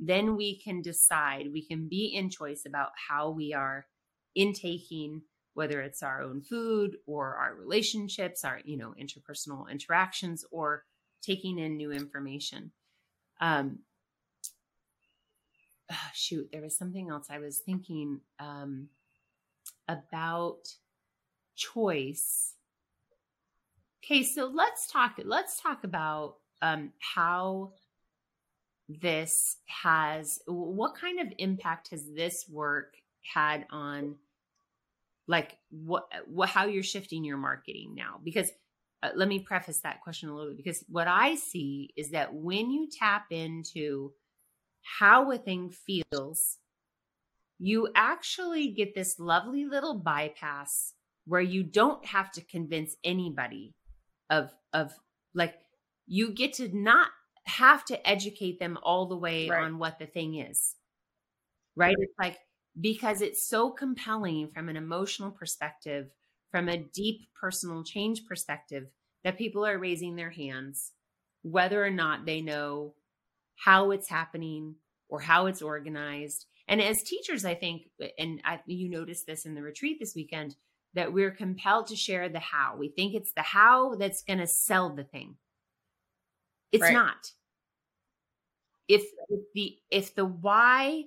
[0.00, 3.86] then we can decide we can be in choice about how we are
[4.34, 5.22] intaking
[5.54, 10.84] whether it's our own food or our relationships, our, you know, interpersonal interactions or
[11.22, 12.72] taking in new information.
[13.40, 13.78] Um,
[15.90, 18.88] oh, shoot, there was something else I was thinking um,
[19.88, 20.68] about
[21.56, 22.54] choice.
[24.04, 25.18] Okay, so let's talk.
[25.24, 27.72] Let's talk about um, how
[28.88, 30.40] this has.
[30.46, 32.94] What kind of impact has this work
[33.32, 34.16] had on,
[35.26, 38.20] like what what how you're shifting your marketing now?
[38.22, 38.50] Because
[39.02, 40.58] uh, let me preface that question a little bit.
[40.58, 44.12] Because what I see is that when you tap into
[44.82, 46.58] how a thing feels,
[47.58, 50.94] you actually get this lovely little bypass
[51.26, 53.74] where you don't have to convince anybody
[54.30, 54.92] of of
[55.34, 55.54] like
[56.06, 57.08] you get to not
[57.46, 59.64] have to educate them all the way right.
[59.64, 60.74] on what the thing is.
[61.76, 61.94] Right?
[61.98, 62.38] It's like
[62.80, 66.10] because it's so compelling from an emotional perspective,
[66.50, 68.86] from a deep personal change perspective,
[69.22, 70.92] that people are raising their hands,
[71.42, 72.94] whether or not they know
[73.56, 74.76] how it's happening
[75.08, 76.46] or how it's organized.
[76.66, 77.82] And as teachers, I think,
[78.18, 80.56] and I, you noticed this in the retreat this weekend,
[80.94, 82.76] that we're compelled to share the how.
[82.78, 85.36] We think it's the how that's going to sell the thing.
[86.72, 86.92] It's right.
[86.92, 87.32] not.
[88.88, 91.04] If, if the if the why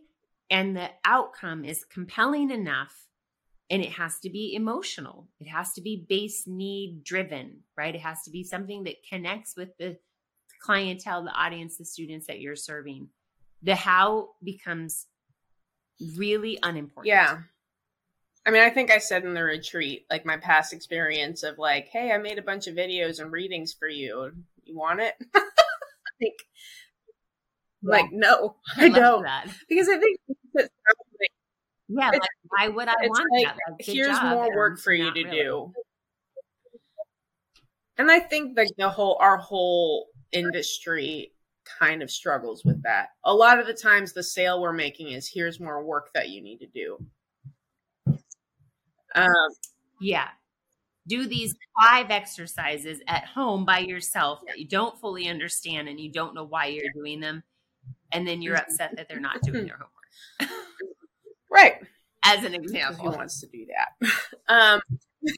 [0.50, 3.08] and the outcome is compelling enough
[3.70, 8.02] and it has to be emotional it has to be base need driven right it
[8.02, 9.98] has to be something that connects with the
[10.62, 13.10] clientele the audience the students that you're serving
[13.62, 15.08] the how becomes
[16.16, 17.40] really unimportant yeah
[18.46, 21.88] i mean i think i said in the retreat like my past experience of like
[21.92, 24.32] hey i made a bunch of videos and readings for you
[24.64, 25.42] you want it like
[26.22, 26.32] yeah.
[27.82, 29.48] like no i, I don't that.
[29.68, 30.70] because i think
[31.90, 33.56] yeah, like, why would I want like, that?
[33.72, 35.38] Like, here's more work for you to really.
[35.38, 35.74] do.
[37.98, 41.32] And I think like the whole our whole industry
[41.80, 43.10] kind of struggles with that.
[43.24, 46.42] A lot of the times the sale we're making is here's more work that you
[46.42, 46.98] need to do.
[49.16, 49.50] Um
[50.00, 50.30] yeah.
[51.08, 56.12] Do these five exercises at home by yourself that you don't fully understand and you
[56.12, 57.44] don't know why you're doing them
[58.12, 60.52] and then you're upset that they're not doing their homework.
[61.52, 61.76] Right.
[62.24, 63.12] As an example.
[63.12, 64.12] Who wants to do that?
[64.48, 64.82] um,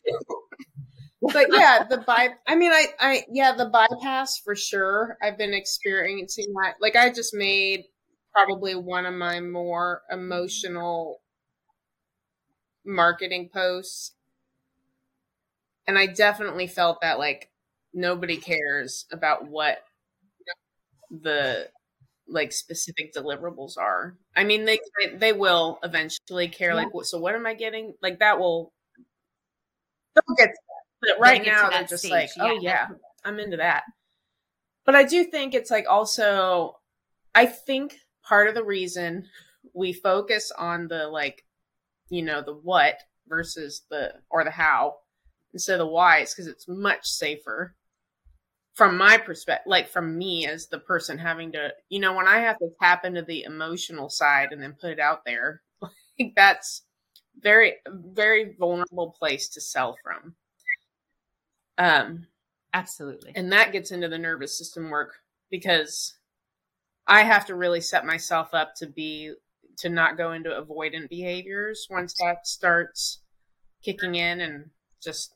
[1.21, 5.17] but yeah, the by I mean I I yeah, the bypass for sure.
[5.21, 6.75] I've been experiencing that.
[6.81, 7.85] Like I just made
[8.33, 11.21] probably one of my more emotional
[12.85, 14.13] marketing posts.
[15.87, 17.49] And I definitely felt that like
[17.93, 19.79] nobody cares about what
[21.09, 21.67] the
[22.27, 24.15] like specific deliverables are.
[24.35, 24.79] I mean, they
[25.15, 26.69] they will eventually care.
[26.69, 26.75] Yeah.
[26.75, 27.95] Like, so what am I getting?
[28.01, 28.71] Like that will.
[30.15, 30.53] They'll get
[31.01, 32.11] But right now, they're just stage.
[32.11, 33.83] like, oh yeah, yeah, I'm into that.
[34.85, 36.77] But I do think it's like also,
[37.35, 39.25] I think part of the reason
[39.73, 41.45] we focus on the like,
[42.09, 42.95] you know, the what
[43.27, 44.95] versus the or the how
[45.53, 47.75] instead of the why is because it's much safer
[48.79, 52.39] from my perspective, like from me as the person having to, you know, when I
[52.39, 56.83] have to tap into the emotional side and then put it out there, like that's
[57.37, 60.35] very, very vulnerable place to sell from.
[61.79, 62.27] Um,
[62.73, 63.31] absolutely.
[63.35, 65.15] And that gets into the nervous system work
[65.49, 66.15] because
[67.07, 69.33] I have to really set myself up to be,
[69.79, 73.21] to not go into avoidant behaviors once that starts
[73.83, 74.71] kicking in and
[75.03, 75.33] just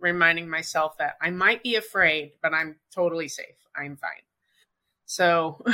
[0.00, 3.56] reminding myself that I might be afraid, but I'm totally safe.
[3.76, 4.22] I'm fine.
[5.06, 5.64] So,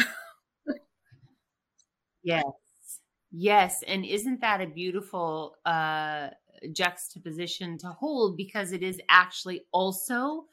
[2.22, 2.44] yes.
[3.32, 6.30] Yes, and isn't that a beautiful uh
[6.72, 10.46] juxtaposition to hold because it is actually also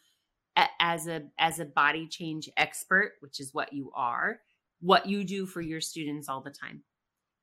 [0.58, 4.39] a, as a as a body change expert, which is what you are,
[4.82, 6.84] what you do for your students all the time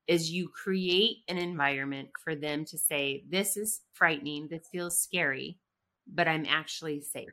[0.06, 5.58] is you create an environment for them to say this is frightening, this feels scary
[6.06, 7.30] but I'm actually safe.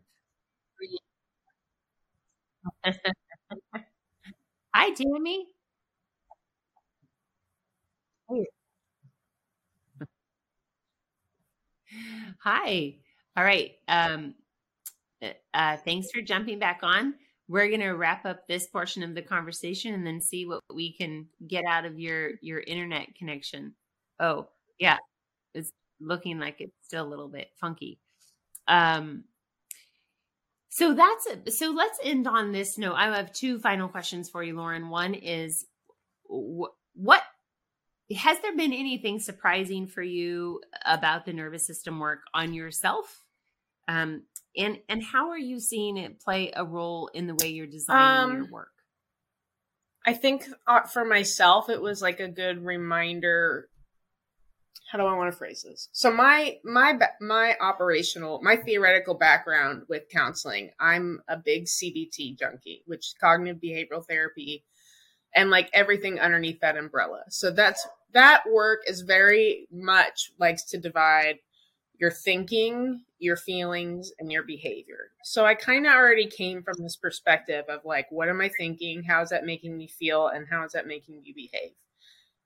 [4.74, 5.48] Hi, Tammy.
[12.43, 12.95] Hi.
[13.36, 13.71] All right.
[13.88, 14.36] Um,
[15.21, 17.15] uh, uh, thanks for jumping back on.
[17.47, 20.93] We're going to wrap up this portion of the conversation and then see what we
[20.93, 23.75] can get out of your your internet connection.
[24.19, 24.47] Oh,
[24.80, 24.97] yeah.
[25.54, 27.99] It's looking like it's still a little bit funky.
[28.67, 29.25] Um,
[30.69, 31.27] so that's.
[31.58, 32.95] So let's end on this note.
[32.95, 34.89] I have two final questions for you, Lauren.
[34.89, 35.65] One is
[36.30, 37.23] wh- what
[38.15, 43.24] has there been anything surprising for you about the nervous system work on yourself?
[43.88, 44.24] Um,
[44.58, 48.32] and and how are you seeing it play a role in the way you're designing
[48.32, 48.71] um, your work?
[50.06, 53.69] I think uh, for myself, it was like a good reminder.
[54.91, 55.88] How do I want to phrase this?
[55.93, 62.84] So my my my operational my theoretical background with counseling, I'm a big CBT junkie,
[62.88, 64.65] which is cognitive behavioral therapy,
[65.34, 67.24] and like everything underneath that umbrella.
[67.30, 71.39] So that's that work is very much likes to divide
[72.00, 75.12] your thinking, your feelings, and your behavior.
[75.24, 79.04] So I kind of already came from this perspective of like, what am I thinking?
[79.04, 80.28] How's that making me feel?
[80.28, 81.74] And how is that making me behave?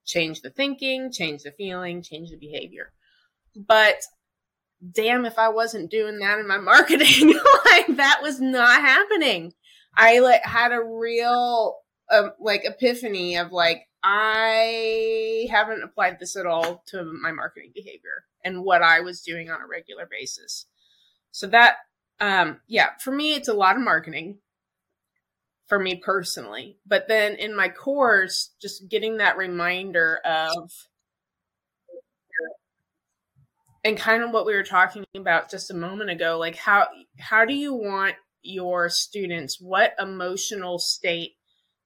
[0.05, 2.91] Change the thinking, change the feeling, change the behavior.
[3.55, 4.01] But
[4.91, 7.29] damn, if I wasn't doing that in my marketing,
[7.65, 9.53] like that was not happening.
[9.95, 11.77] I like had a real
[12.11, 18.25] um, like epiphany of like I haven't applied this at all to my marketing behavior
[18.43, 20.67] and what I was doing on a regular basis.
[21.31, 21.77] So that,
[22.19, 24.37] um, yeah, for me, it's a lot of marketing
[25.65, 26.77] for me personally.
[26.85, 30.71] But then in my course, just getting that reminder of,
[33.83, 36.87] and kind of what we were talking about just a moment ago, like how
[37.19, 39.59] how do you want your students?
[39.59, 41.37] What emotional state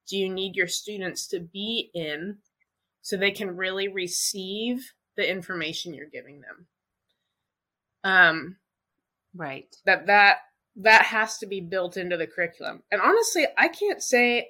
[0.10, 2.38] do you need your students to be in
[3.02, 6.68] so they can really receive the information you're giving them?
[8.04, 8.58] Um
[9.36, 9.76] right.
[9.86, 10.38] that that
[10.76, 12.84] that has to be built into the curriculum.
[12.92, 14.50] And honestly i can't say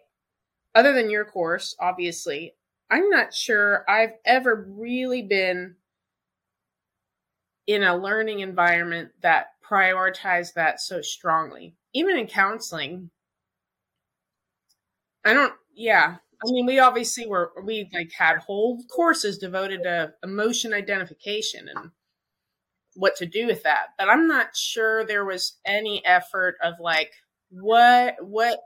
[0.76, 2.54] other than your course obviously
[2.92, 5.76] i'm not sure i've ever really been
[7.70, 11.76] in a learning environment that prioritized that so strongly.
[11.94, 13.12] Even in counseling
[15.30, 15.54] I don't.
[15.76, 21.70] Yeah, I mean, we obviously were we like had whole courses devoted to emotion identification
[21.70, 21.92] and
[22.96, 27.12] what to do with that, but I'm not sure there was any effort of like
[27.50, 28.60] what what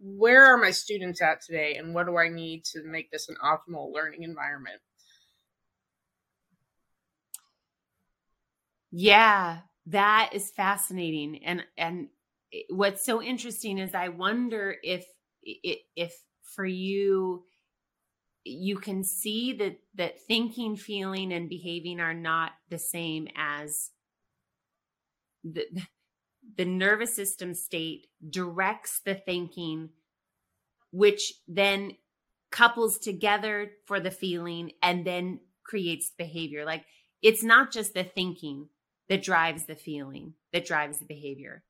[0.00, 3.36] where are my students at today and what do I need to make this an
[3.44, 4.80] optimal learning environment?
[8.90, 11.44] Yeah, that is fascinating.
[11.44, 12.08] And and
[12.70, 15.04] what's so interesting is I wonder if
[15.42, 17.44] if for you
[18.44, 23.90] you can see that that thinking feeling and behaving are not the same as
[25.44, 25.66] the
[26.56, 29.90] the nervous system state directs the thinking
[30.90, 31.92] which then
[32.50, 36.64] couples together for the feeling and then creates behavior.
[36.64, 36.84] Like
[37.22, 38.68] it's not just the thinking
[39.08, 41.62] that drives the feeling that drives the behavior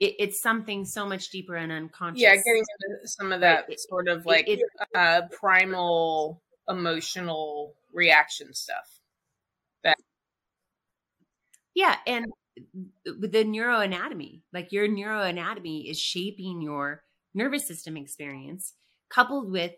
[0.00, 2.22] it, it's something so much deeper and unconscious.
[2.22, 4.60] Yeah, getting into some of that it, sort of like it,
[4.94, 9.00] uh, primal emotional reaction stuff.
[9.84, 9.96] That
[11.74, 12.26] yeah, and
[13.04, 17.02] with the neuroanatomy, like your neuroanatomy is shaping your
[17.34, 18.74] nervous system experience,
[19.10, 19.72] coupled with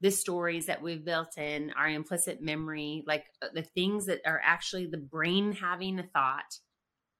[0.00, 4.40] the stories that we've built in, our implicit memory, like uh, the things that are
[4.44, 6.58] actually the brain having a thought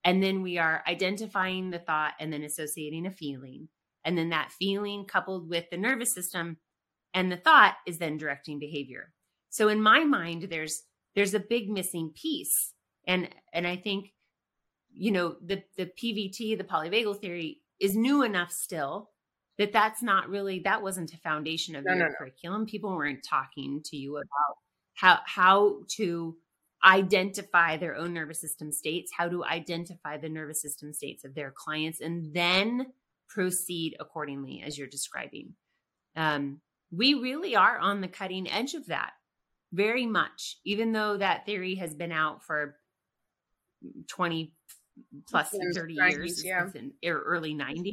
[0.06, 3.68] and then we are identifying the thought and then associating a feeling.
[4.04, 6.58] And then that feeling coupled with the nervous system
[7.12, 9.12] and the thought is then directing behavior.
[9.50, 10.84] So in my mind, there's
[11.16, 12.72] there's a big missing piece.
[13.08, 14.12] And and I think,
[14.92, 19.10] you know, the the PVT, the polyvagal theory, is new enough still
[19.58, 22.14] that that's not really that wasn't a foundation of no, your no, no.
[22.16, 22.66] curriculum.
[22.66, 24.56] People weren't talking to you about
[24.94, 26.36] how how to
[26.86, 31.50] identify their own nervous system states, how to identify the nervous system states of their
[31.50, 32.86] clients, and then
[33.28, 35.54] proceed accordingly as you're describing.
[36.14, 36.60] Um,
[36.92, 39.10] we really are on the cutting edge of that
[39.72, 42.76] very much, even though that theory has been out for
[44.08, 44.52] 20
[45.28, 46.66] plus 30 90s, years, yeah.
[46.74, 47.92] in early 90s.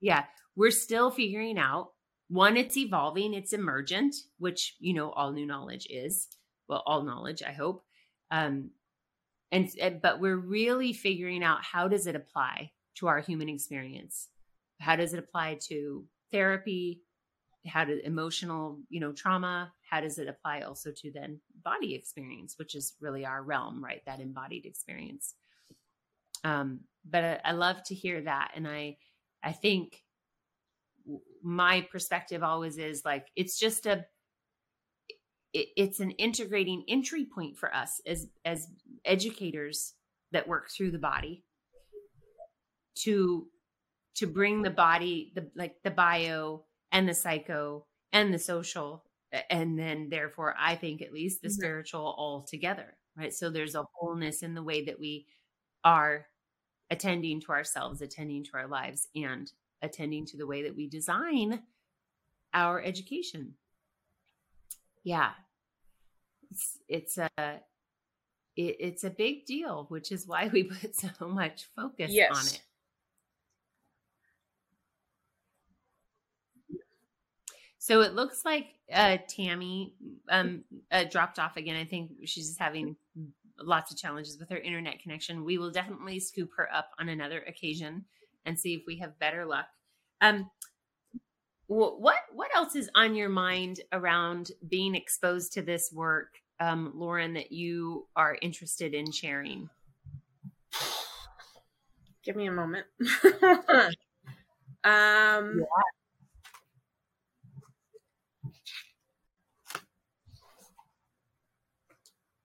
[0.00, 0.24] Yeah,
[0.56, 1.90] we're still figuring out
[2.28, 6.28] one, it's evolving, it's emergent, which, you know, all new knowledge is
[6.70, 7.84] well, all knowledge, I hope.
[8.30, 8.70] Um,
[9.50, 9.68] and
[10.00, 14.28] but we're really figuring out how does it apply to our human experience?
[14.78, 17.02] How does it apply to therapy?
[17.66, 19.72] How to emotional, you know, trauma?
[19.90, 24.02] How does it apply also to then body experience, which is really our realm, right?
[24.06, 25.34] That embodied experience.
[26.44, 28.96] Um, but I, I love to hear that, and I,
[29.42, 30.00] I think
[31.42, 34.06] my perspective always is like it's just a
[35.52, 38.68] it, it's an integrating entry point for us as as
[39.04, 39.94] educators
[40.32, 41.44] that work through the body
[42.96, 43.46] to
[44.16, 49.04] to bring the body the like the bio and the psycho and the social
[49.48, 51.54] and then therefore i think at least the mm-hmm.
[51.54, 55.26] spiritual all together right so there's a wholeness in the way that we
[55.84, 56.26] are
[56.90, 61.62] attending to ourselves attending to our lives and attending to the way that we design
[62.52, 63.54] our education
[65.04, 65.30] yeah
[66.50, 67.30] it's it's a
[68.56, 72.30] it, it's a big deal which is why we put so much focus yes.
[72.30, 72.62] on it
[77.82, 79.94] So it looks like uh, Tammy
[80.28, 81.76] um, uh, dropped off again.
[81.76, 82.94] I think she's just having
[83.58, 85.44] lots of challenges with her internet connection.
[85.44, 88.04] We will definitely scoop her up on another occasion
[88.44, 89.66] and see if we have better luck.
[90.20, 90.50] Um,
[91.78, 97.34] what what else is on your mind around being exposed to this work, um, Lauren,
[97.34, 99.70] that you are interested in sharing?
[102.24, 102.86] Give me a moment.
[103.00, 103.94] um,
[104.84, 105.64] yeah.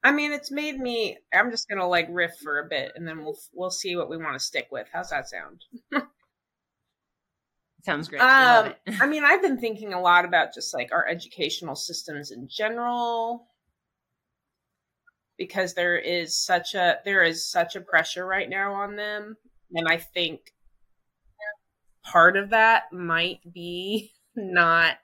[0.03, 1.17] I mean, it's made me.
[1.33, 4.17] I'm just gonna like riff for a bit, and then we'll we'll see what we
[4.17, 4.87] want to stick with.
[4.93, 5.63] How's that sound?
[7.85, 8.19] Sounds great.
[8.19, 12.47] Um, I mean, I've been thinking a lot about just like our educational systems in
[12.47, 13.47] general,
[15.37, 19.37] because there is such a there is such a pressure right now on them,
[19.71, 20.51] and I think
[22.03, 24.97] part of that might be not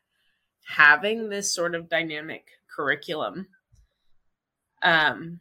[0.65, 3.45] having this sort of dynamic curriculum
[4.81, 5.39] um,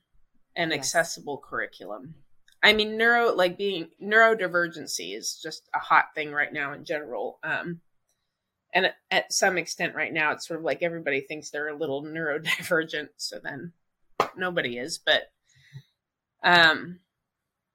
[0.57, 0.79] an yes.
[0.79, 2.17] accessible curriculum.
[2.63, 7.39] I mean, neuro like being neurodivergency is just a hot thing right now in general.
[7.43, 7.81] Um,
[8.73, 12.03] and at, some extent, right now, it's sort of like everybody thinks they're a little
[12.05, 13.73] neurodivergent, so then
[14.37, 14.99] nobody is.
[14.99, 15.23] But,
[16.45, 17.01] um,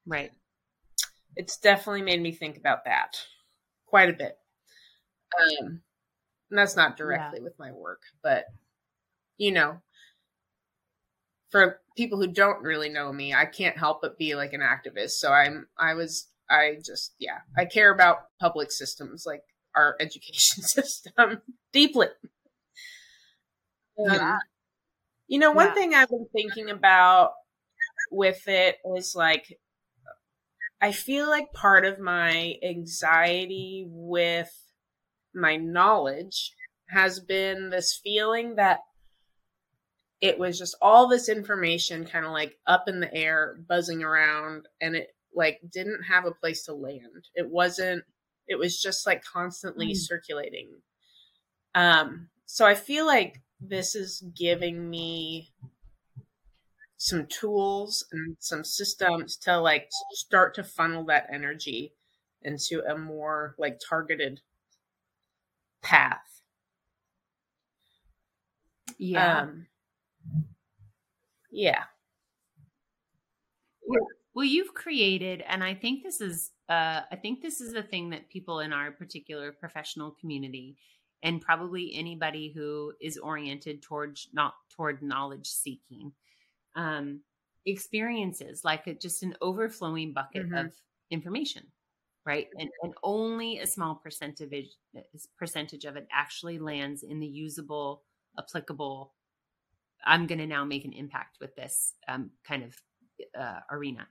[0.06, 0.30] right,
[1.34, 3.16] it's definitely made me think about that
[3.86, 4.38] quite a bit.
[5.40, 5.80] Um,
[6.50, 7.44] and that's not directly yeah.
[7.44, 8.44] with my work, but
[9.36, 9.80] you know,
[11.56, 15.12] for people who don't really know me, I can't help but be like an activist.
[15.12, 19.42] So I'm I was I just yeah, I care about public systems like
[19.74, 21.40] our education system
[21.72, 22.08] deeply.
[23.98, 24.38] Um,
[25.28, 25.74] you know, one yeah.
[25.74, 27.32] thing I've been thinking about
[28.10, 29.58] with it is like
[30.82, 34.52] I feel like part of my anxiety with
[35.34, 36.52] my knowledge
[36.90, 38.80] has been this feeling that
[40.20, 44.66] it was just all this information kind of like up in the air, buzzing around,
[44.80, 47.28] and it like didn't have a place to land.
[47.34, 48.04] It wasn't,
[48.48, 49.96] it was just like constantly mm.
[49.96, 50.70] circulating.
[51.74, 55.52] Um, so I feel like this is giving me
[56.96, 61.92] some tools and some systems to like start to funnel that energy
[62.40, 64.40] into a more like targeted
[65.82, 66.40] path.
[68.98, 69.42] Yeah.
[69.42, 69.66] Um,
[71.56, 71.84] yeah.
[74.34, 78.10] Well, you've created, and I think this is, uh, I think this is the thing
[78.10, 80.76] that people in our particular professional community,
[81.22, 86.12] and probably anybody who is oriented towards not toward knowledge seeking,
[86.74, 87.20] um,
[87.64, 90.66] experiences like a, just an overflowing bucket mm-hmm.
[90.66, 90.74] of
[91.10, 91.62] information,
[92.26, 92.48] right?
[92.58, 94.68] And, and only a small percentage
[95.38, 98.02] percentage of it actually lands in the usable,
[98.38, 99.14] applicable
[100.06, 102.80] I'm going to now make an impact with this um, kind of
[103.38, 104.06] uh, arena.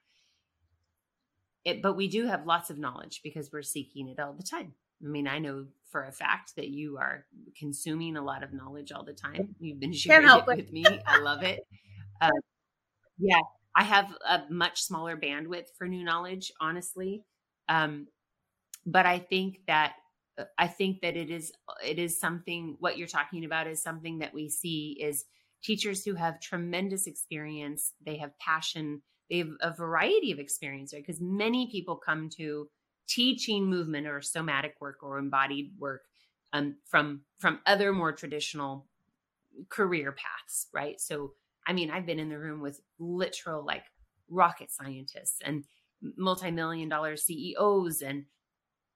[1.64, 4.74] It, but we do have lots of knowledge because we're seeking it all the time.
[5.04, 7.26] I mean, I know for a fact that you are
[7.58, 9.56] consuming a lot of knowledge all the time.
[9.60, 10.86] You've been sharing it with me.
[11.08, 11.62] I love it.
[12.22, 12.30] Uh,
[13.18, 13.40] yeah,
[13.76, 17.24] I have a much smaller bandwidth for new knowledge, honestly.
[17.68, 18.08] Um,
[18.86, 19.94] but I think that
[20.38, 21.52] uh, I think that it is
[21.84, 22.78] it is something.
[22.80, 25.26] What you're talking about is something that we see is
[25.66, 31.04] teachers who have tremendous experience, they have passion, they have a variety of experience, right?
[31.06, 32.70] Because many people come to
[33.08, 36.04] teaching movement or somatic work or embodied work
[36.54, 38.86] um, from from other more traditional
[39.70, 41.02] career paths, right?
[41.02, 41.34] So,
[41.68, 43.84] I mean, I've been in the room with literal like
[44.30, 45.64] rocket scientists and
[46.16, 48.26] multi-million dollar CEOs and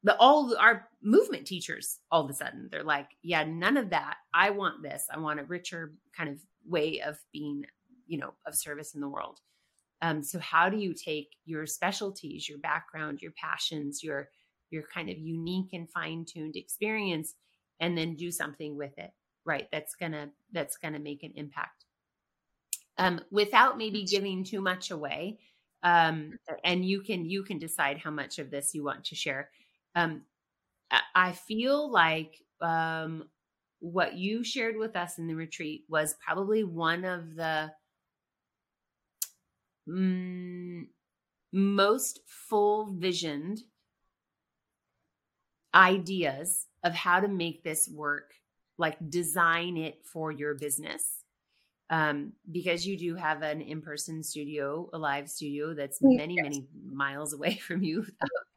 [0.04, 4.16] the all our movement teachers all of a sudden they're like yeah none of that
[4.34, 6.38] i want this i want a richer kind of
[6.68, 7.66] way of being
[8.08, 9.40] you know of service in the world.
[10.02, 14.30] Um, so how do you take your specialties your background your passions your
[14.70, 17.34] your kind of unique and fine-tuned experience
[17.80, 19.12] and then do something with it
[19.46, 19.68] right?
[19.72, 21.86] That's gonna that's gonna make an impact.
[22.98, 25.40] Um, without maybe giving too much away
[25.84, 29.50] um, and you can you can decide how much of this you want to share.
[29.96, 30.22] Um,
[31.16, 33.26] I feel like um,
[33.80, 37.72] what you shared with us in the retreat was probably one of the
[39.88, 40.84] mm,
[41.52, 43.60] most full visioned
[45.74, 48.34] ideas of how to make this work,
[48.78, 51.16] like design it for your business.
[51.92, 56.44] Um, because you do have an in-person studio, a live studio that's many, yes.
[56.44, 58.06] many miles away from you,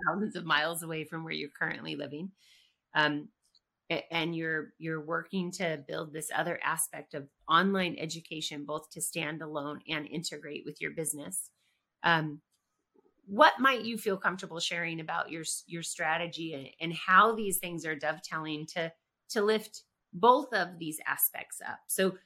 [0.06, 2.32] thousands of miles away from where you're currently living.
[2.94, 3.28] Um,
[4.10, 9.42] and you're you're working to build this other aspect of online education both to stand
[9.42, 11.50] alone and integrate with your business.
[12.02, 12.40] Um,
[13.26, 17.86] what might you feel comfortable sharing about your your strategy and, and how these things
[17.86, 18.92] are dovetailing to
[19.30, 19.82] to lift
[20.12, 21.78] both of these aspects up?
[21.86, 22.16] So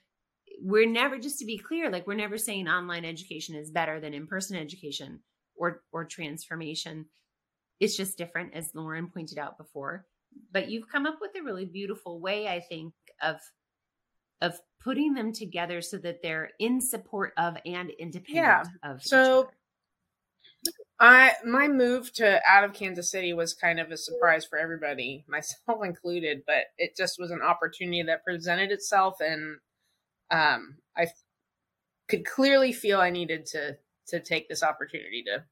[0.61, 4.15] we're never just to be clear like we're never saying online education is better than
[4.15, 5.21] in-person education
[5.55, 7.07] or or transformation.
[7.79, 10.07] It's just different as lauren pointed out before
[10.53, 13.37] but you've come up with a really beautiful way i think of
[14.43, 18.63] of putting them together so that they're in support of and independent yeah.
[18.91, 19.49] of so
[20.99, 25.25] I my move to out of Kansas City was kind of a surprise for everybody,
[25.29, 29.59] myself included, but it just was an opportunity that presented itself and
[30.31, 31.09] um, I
[32.09, 33.77] could clearly feel I needed to
[34.09, 35.45] to take this opportunity to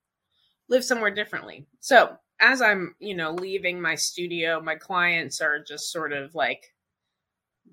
[0.68, 1.66] live somewhere differently.
[1.80, 6.72] So, as I'm, you know, leaving my studio, my clients are just sort of like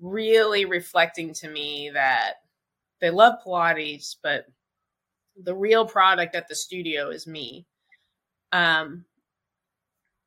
[0.00, 2.34] really reflecting to me that
[3.00, 4.46] they love Pilates, but
[5.42, 7.66] the real product at the studio is me.
[8.52, 9.04] Um,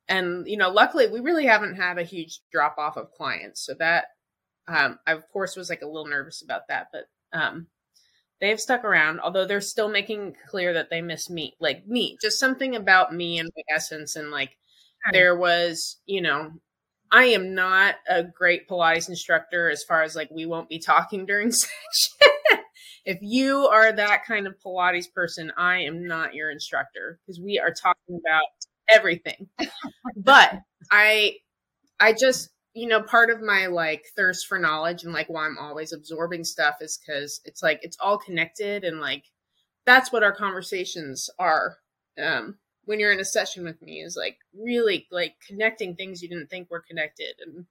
[0.08, 3.64] and you know, luckily we really haven't had a huge drop off of clients.
[3.64, 4.06] So that,
[4.68, 7.68] um, I of course was like a little nervous about that, but, um,
[8.40, 12.38] they've stuck around, although they're still making clear that they miss me, like me, just
[12.38, 14.16] something about me and my essence.
[14.16, 14.56] And like,
[15.12, 16.50] there was, you know,
[17.12, 21.26] I am not a great Pilates instructor as far as like we won't be talking
[21.26, 22.28] during session
[23.06, 27.58] if you are that kind of Pilates person, I am not your instructor because we
[27.58, 28.42] are talking about
[28.90, 29.48] everything.
[30.16, 30.58] but
[30.90, 31.36] I,
[32.00, 35.58] I just, you know, part of my like thirst for knowledge and like why I'm
[35.58, 39.24] always absorbing stuff is because it's like it's all connected and like
[39.84, 41.78] that's what our conversations are.
[42.22, 46.28] Um, when you're in a session with me is like really like connecting things you
[46.28, 47.66] didn't think were connected and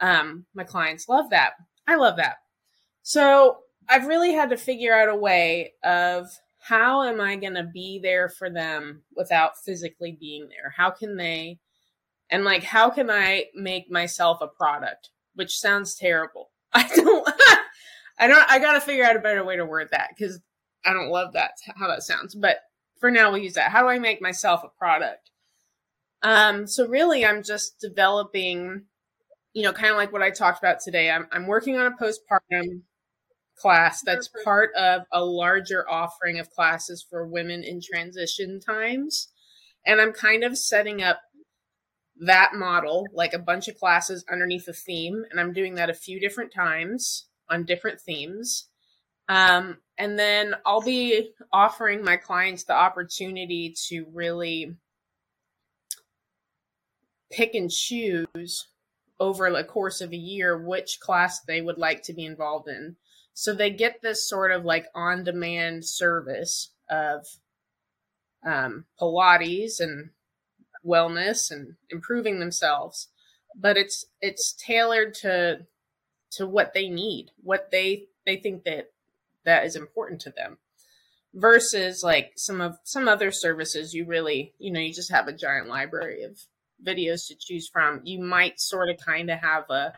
[0.00, 1.54] um my clients love that
[1.88, 2.36] i love that
[3.02, 6.26] so I've really had to figure out a way of
[6.60, 10.74] how am I going to be there for them without physically being there?
[10.76, 11.58] How can they,
[12.30, 15.10] and like, how can I make myself a product?
[15.34, 16.50] Which sounds terrible.
[16.74, 17.28] I don't,
[18.18, 20.40] I don't, I got to figure out a better way to word that because
[20.84, 22.34] I don't love that, how that sounds.
[22.34, 22.58] But
[23.00, 23.70] for now, we'll use that.
[23.70, 25.30] How do I make myself a product?
[26.22, 28.84] Um, so really, I'm just developing,
[29.52, 31.10] you know, kind of like what I talked about today.
[31.10, 32.82] I'm, I'm working on a postpartum
[33.58, 39.28] class that's part of a larger offering of classes for women in transition times.
[39.86, 41.20] And I'm kind of setting up
[42.20, 45.24] that model, like a bunch of classes underneath a theme.
[45.30, 48.68] And I'm doing that a few different times on different themes.
[49.28, 54.74] Um, and then I'll be offering my clients the opportunity to really
[57.30, 58.68] pick and choose
[59.20, 62.96] over the course of a year which class they would like to be involved in.
[63.34, 67.26] So they get this sort of like on demand service of
[68.44, 70.10] um, Pilates and
[70.84, 73.08] wellness and improving themselves,
[73.54, 75.66] but it's it's tailored to
[76.32, 78.90] to what they need, what they they think that
[79.44, 80.58] that is important to them
[81.34, 85.32] versus like some of some other services you really you know you just have a
[85.32, 86.40] giant library of
[86.84, 89.92] videos to choose from you might sort of kind of have a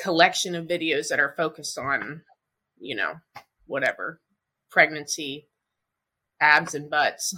[0.00, 2.22] collection of videos that are focused on,
[2.78, 3.14] you know,
[3.66, 4.20] whatever
[4.70, 5.48] pregnancy,
[6.40, 7.34] abs and butts.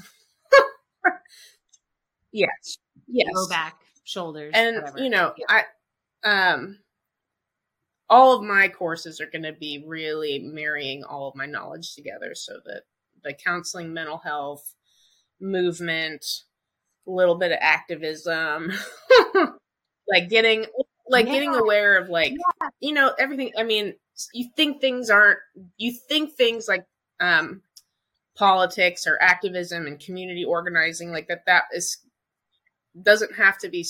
[2.33, 4.99] Yes, yes, low back, shoulders, and whatever.
[4.99, 5.63] you know, yeah.
[6.25, 6.79] I um,
[8.09, 12.35] all of my courses are going to be really marrying all of my knowledge together,
[12.35, 12.83] so that
[13.25, 14.75] the counseling, mental health,
[15.41, 16.25] movement,
[17.07, 18.73] a little bit of activism,
[20.09, 20.67] like getting
[21.09, 21.33] like yeah.
[21.33, 22.69] getting aware of like yeah.
[22.81, 23.95] you know everything i mean
[24.33, 25.39] you think things aren't
[25.77, 26.85] you think things like
[27.21, 27.63] um
[28.37, 31.99] politics or activism and community organizing like that that is
[33.01, 33.87] doesn't have to be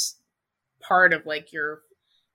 [0.80, 1.82] part of like your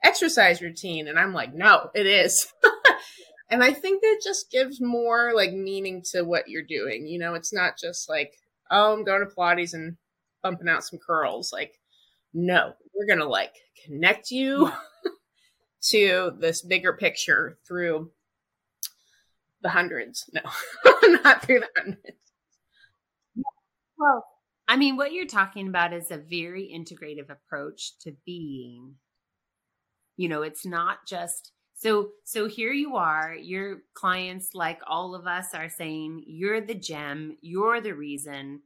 [0.03, 2.47] exercise routine and i'm like no it is
[3.49, 7.33] and i think that just gives more like meaning to what you're doing you know
[7.33, 8.33] it's not just like
[8.69, 9.97] oh i'm going to pilates and
[10.43, 11.79] bumping out some curls like
[12.33, 13.53] no we're gonna like
[13.85, 14.71] connect you
[15.81, 18.11] to this bigger picture through
[19.61, 20.29] the hundreds.
[20.33, 20.41] No,
[21.23, 22.17] not through the hundreds.
[23.97, 24.25] Well,
[24.67, 28.95] I mean, what you're talking about is a very integrative approach to being.
[30.17, 35.27] You know, it's not just so so here you are, your clients like all of
[35.27, 38.61] us are saying you're the gem, you're the reason.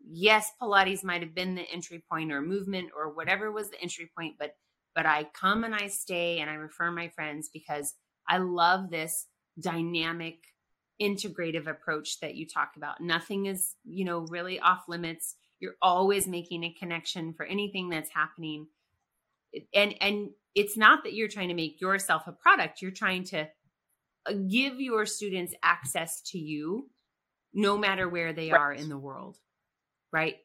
[0.00, 4.10] Yes, Pilates might have been the entry point or movement or whatever was the entry
[4.16, 4.56] point, but
[4.94, 7.94] but I come and I stay and I refer my friends because
[8.28, 9.26] I love this
[9.58, 10.38] dynamic
[11.00, 13.00] integrative approach that you talk about.
[13.00, 15.36] Nothing is, you know, really off limits.
[15.60, 18.66] You're always making a connection for anything that's happening.
[19.74, 23.48] And and it's not that you're trying to make yourself a product, you're trying to
[24.26, 26.90] uh, give your students access to you
[27.54, 28.60] no matter where they right.
[28.60, 29.38] are in the world.
[30.12, 30.36] Right?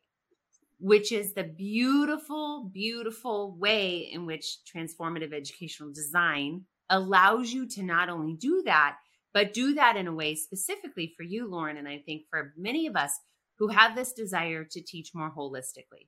[0.80, 8.10] Which is the beautiful beautiful way in which transformative educational design allows you to not
[8.10, 8.98] only do that
[9.34, 12.88] but do that in a way specifically for you, Lauren, and I think for many
[12.88, 13.12] of us
[13.58, 16.08] who have this desire to teach more holistically,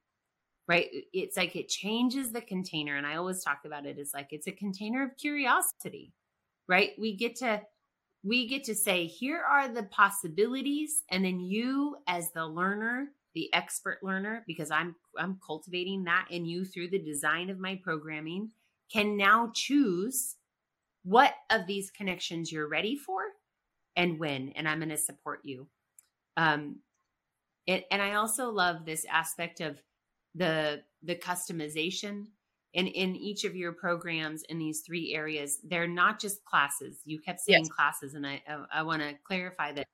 [0.68, 0.88] right?
[1.14, 2.98] It's like it changes the container.
[2.98, 6.14] And I always talk about it as like it's a container of curiosity,
[6.68, 6.92] right?
[7.00, 7.62] We get to
[8.26, 13.54] we get to say here are the possibilities and then you as the learner the
[13.54, 18.50] expert learner because i'm i'm cultivating that in you through the design of my programming
[18.92, 20.36] can now choose
[21.06, 23.22] what of these connections you're ready for
[23.96, 25.68] and when and i'm going to support you.
[26.36, 26.80] Um
[27.68, 29.82] it, and i also love this aspect of
[30.34, 32.26] the the customization.
[32.78, 37.00] And in each of your programs in these three areas they're not just classes.
[37.06, 37.70] You kept saying yes.
[37.70, 39.88] classes and i i, I want to clarify that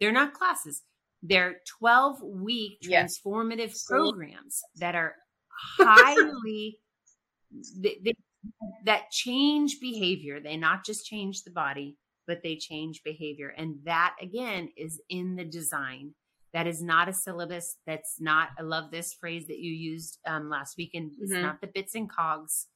[0.00, 0.82] they're not classes.
[1.22, 3.84] They're 12 week transformative yes.
[3.84, 5.14] programs that are
[5.78, 6.78] highly
[7.76, 8.14] they, they,
[8.84, 10.40] that change behavior.
[10.40, 13.54] They not just change the body, but they change behavior.
[13.56, 16.14] And that again is in the design.
[16.52, 17.76] That is not a syllabus.
[17.86, 21.12] That's not, I love this phrase that you used um, last weekend.
[21.20, 21.42] It's mm-hmm.
[21.42, 22.68] not the bits and cogs.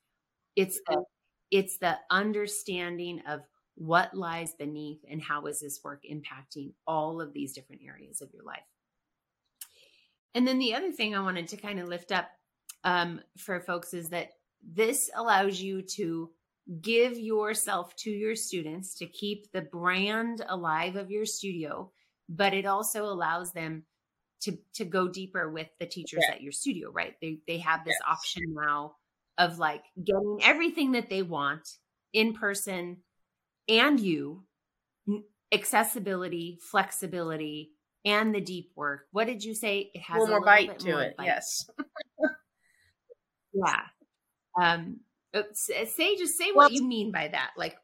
[0.56, 1.04] It's the,
[1.50, 3.40] it's the understanding of
[3.76, 8.30] what lies beneath and how is this work impacting all of these different areas of
[8.34, 8.58] your life.
[10.34, 12.28] And then the other thing I wanted to kind of lift up
[12.84, 14.30] um, for folks is that
[14.62, 16.30] this allows you to
[16.80, 21.90] give yourself to your students to keep the brand alive of your studio,
[22.28, 23.84] but it also allows them
[24.40, 26.34] to to go deeper with the teachers yeah.
[26.34, 27.14] at your studio, right?
[27.20, 28.08] They they have this yes.
[28.08, 28.96] option now
[29.36, 31.68] of like getting everything that they want
[32.12, 32.98] in person
[33.68, 34.44] and you
[35.52, 37.72] accessibility, flexibility,
[38.04, 39.06] and the deep work.
[39.12, 39.90] What did you say?
[39.94, 41.16] It has a little, more bite to it.
[41.16, 41.26] Bite.
[41.26, 41.68] Yes.
[43.52, 43.80] yeah.
[44.60, 45.00] Um,
[45.34, 47.50] uh, say just say well, what you mean by that.
[47.56, 47.76] Like,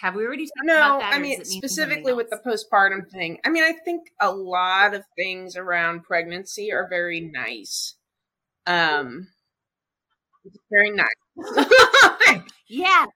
[0.00, 1.14] have we already talked no, about that?
[1.14, 3.38] I mean, specifically with the postpartum thing.
[3.44, 7.96] I mean, I think a lot of things around pregnancy are very nice.
[8.66, 9.28] Um,
[10.70, 11.08] very nice.
[12.68, 13.06] yeah.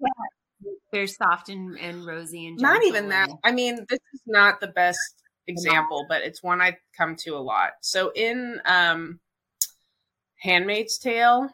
[0.00, 0.68] yeah.
[0.92, 3.28] Very soft and, and rosy and not even that.
[3.44, 4.98] I mean, this is not the best
[5.46, 7.72] example, but it's one I come to a lot.
[7.82, 9.20] So in um
[10.40, 11.50] Handmaid's Tale,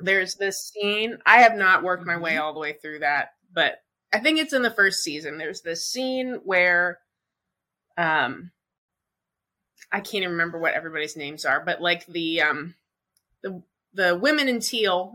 [0.00, 1.18] there's this scene.
[1.24, 2.42] I have not worked my way mm-hmm.
[2.42, 3.82] all the way through that, but
[4.12, 5.38] I think it's in the first season.
[5.38, 6.98] There's this scene where
[7.96, 8.50] um
[9.92, 12.74] I can't even remember what everybody's names are, but like the um
[13.42, 15.14] the the women in teal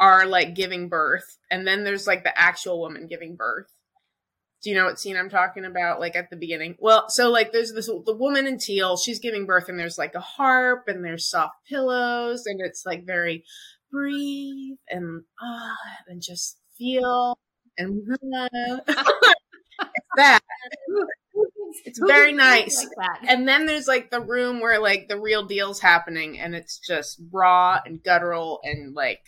[0.00, 3.72] are like giving birth and then there's like the actual woman giving birth.
[4.62, 5.98] Do you know what scene I'm talking about?
[5.98, 6.76] Like at the beginning.
[6.78, 10.14] Well, so like there's this the woman in teal, she's giving birth and there's like
[10.14, 13.44] a harp and there's soft pillows and it's like very
[13.92, 15.76] breathe and ah
[16.08, 17.38] and just feel
[17.78, 20.42] and it's that.
[21.84, 22.86] It's very nice.
[22.96, 26.78] Like and then there's like the room where like the real deal's happening and it's
[26.78, 29.20] just raw and guttural and like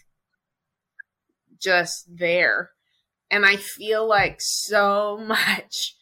[1.61, 2.71] just there.
[3.31, 5.95] And I feel like so much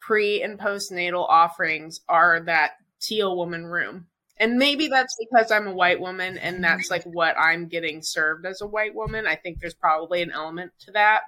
[0.00, 4.06] pre and postnatal offerings are that teal woman room
[4.42, 6.62] and maybe that's because I'm a white woman and mm-hmm.
[6.62, 9.24] that's like what I'm getting served as a white woman.
[9.24, 11.20] I think there's probably an element to that.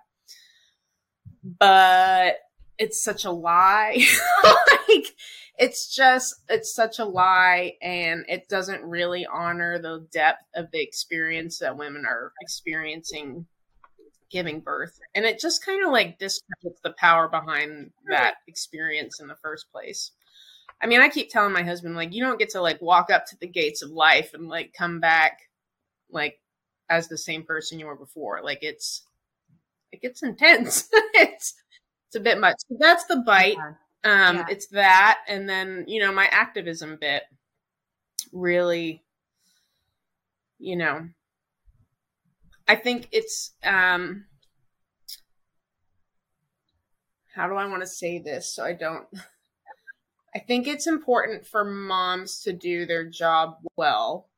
[1.44, 2.38] But
[2.76, 4.04] it's such a lie.
[4.88, 5.14] like
[5.56, 10.82] it's just it's such a lie and it doesn't really honor the depth of the
[10.82, 13.46] experience that women are experiencing
[14.28, 14.98] giving birth.
[15.14, 19.70] And it just kind of like discredits the power behind that experience in the first
[19.70, 20.10] place.
[20.82, 23.26] I mean, I keep telling my husband, like, you don't get to like walk up
[23.26, 25.38] to the gates of life and like come back
[26.10, 26.40] like
[26.88, 28.40] as the same person you were before.
[28.42, 29.02] Like it's
[29.92, 30.88] it gets intense.
[31.14, 31.54] it's
[32.08, 32.56] it's a bit much.
[32.78, 33.56] that's the bite.
[34.04, 34.46] Um, yeah.
[34.50, 37.22] It's that, and then you know my activism bit
[38.32, 39.02] really,
[40.58, 41.08] you know,
[42.68, 44.26] I think it's um,
[47.34, 49.06] how do I want to say this so I don't.
[50.34, 54.28] I think it's important for moms to do their job well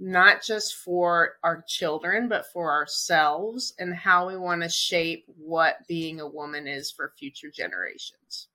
[0.00, 5.86] not just for our children, but for ourselves and how we want to shape what
[5.86, 8.48] being a woman is for future generations.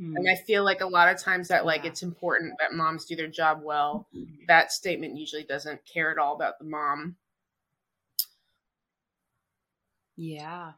[0.00, 0.16] Mm.
[0.16, 1.90] And I feel like a lot of times that like yeah.
[1.90, 4.08] it's important that moms do their job well.
[4.14, 4.44] Mm-hmm.
[4.48, 7.14] That statement usually doesn't care at all about the mom.
[10.16, 10.72] Yeah.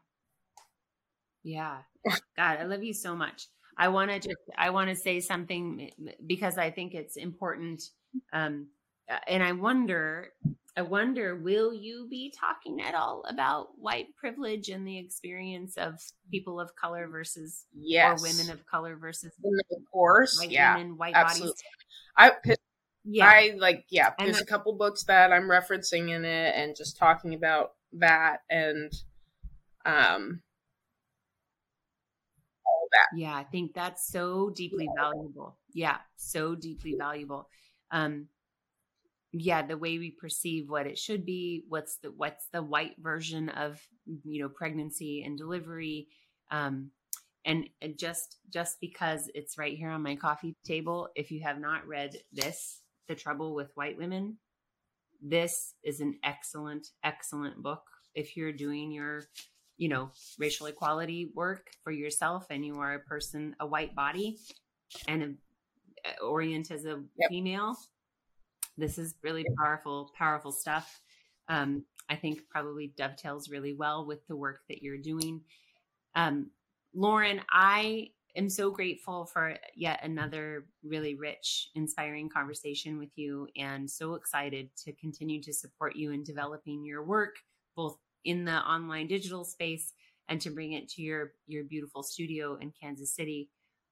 [1.41, 1.79] Yeah.
[2.37, 3.47] God, I love you so much.
[3.77, 5.89] I want to just I want to say something
[6.25, 7.81] because I think it's important
[8.33, 8.67] um,
[9.09, 10.29] uh, and I wonder,
[10.77, 15.95] I wonder, will you be talking at all about white privilege and the experience of
[16.29, 18.21] people of color versus yes.
[18.21, 21.55] or women of color versus of course, white yeah, women, white absolutely.
[22.17, 22.37] bodies?
[22.45, 22.55] I
[23.03, 24.13] yeah, I like yeah.
[24.17, 28.93] There's a couple books that I'm referencing in it and just talking about that and
[29.85, 30.41] um
[32.91, 33.17] that.
[33.17, 35.57] Yeah, I think that's so deeply valuable.
[35.73, 37.47] Yeah, so deeply valuable
[37.91, 38.27] um
[39.33, 43.49] yeah the way we perceive what it should be what's the what's the white version
[43.49, 43.79] of
[44.25, 46.07] you know pregnancy and delivery
[46.49, 46.89] um
[47.45, 47.67] and
[47.97, 52.15] just just because it's right here on my coffee table if you have not read
[52.33, 54.37] this the trouble with white women
[55.21, 57.83] this is an excellent excellent book
[58.15, 59.23] if you're doing your
[59.81, 64.37] you know racial equality work for yourself and you are a person a white body
[65.07, 65.37] and
[66.21, 67.29] orient as a yep.
[67.29, 67.75] female.
[68.77, 71.01] This is really powerful, powerful stuff.
[71.47, 75.41] Um, I think probably dovetails really well with the work that you're doing.
[76.15, 76.51] Um,
[76.93, 83.89] Lauren, I am so grateful for yet another really rich, inspiring conversation with you, and
[83.89, 87.35] so excited to continue to support you in developing your work,
[87.75, 89.93] both in the online digital space
[90.29, 93.49] and to bring it to your your beautiful studio in Kansas City.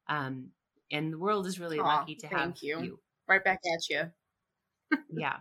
[0.08, 0.50] Um,
[0.92, 2.82] and the world is really lucky to have you.
[2.82, 3.00] you.
[3.28, 4.04] Right back at you.
[5.12, 5.36] yeah.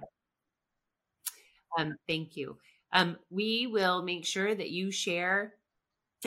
[1.79, 2.59] Um, thank you.
[2.93, 5.55] Um, we will make sure that you share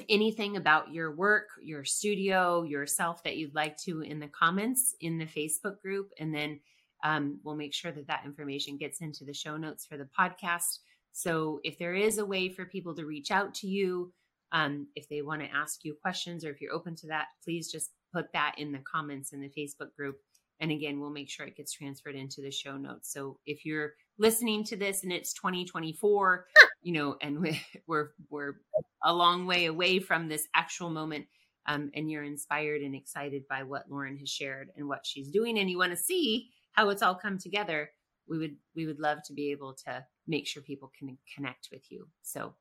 [0.10, 5.18] anything about your work, your studio, yourself that you'd like to in the comments in
[5.18, 6.12] the Facebook group.
[6.20, 6.60] And then
[7.04, 10.80] um, we'll make sure that that information gets into the show notes for the podcast.
[11.12, 14.14] So if there is a way for people to reach out to you,
[14.52, 17.72] um, if they want to ask you questions or if you're open to that, please
[17.72, 20.18] just put that in the comments in the Facebook group.
[20.60, 23.12] And again, we'll make sure it gets transferred into the show notes.
[23.12, 26.46] So if you're listening to this and it's 2024,
[26.84, 27.42] you know, and
[27.88, 28.56] we're we're
[29.04, 31.26] a long way away from this actual moment,
[31.66, 35.58] um, and you're inspired and excited by what Lauren has shared and what she's doing,
[35.58, 37.90] and you want to see how it's all come together,
[38.28, 41.92] we would we would love to be able to make sure people can connect with
[41.92, 42.08] you.
[42.22, 42.54] So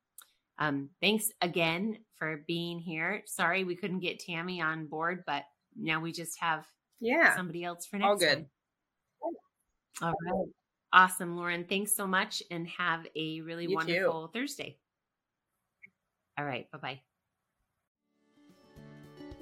[0.58, 3.22] um, thanks again for being here.
[3.26, 5.44] Sorry we couldn't get Tammy on board, but
[5.76, 6.66] now we just have
[7.00, 8.34] yeah somebody else for next All good.
[8.34, 8.46] Time.
[10.02, 10.48] All right.
[10.92, 11.64] Awesome, Lauren.
[11.68, 14.38] Thanks so much and have a really you wonderful too.
[14.38, 14.78] Thursday.
[16.36, 16.70] All right.
[16.72, 17.00] Bye bye.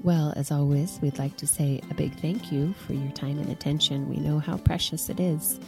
[0.05, 3.51] Well, as always, we'd like to say a big thank you for your time and
[3.51, 4.09] attention.
[4.09, 5.59] We know how precious it is.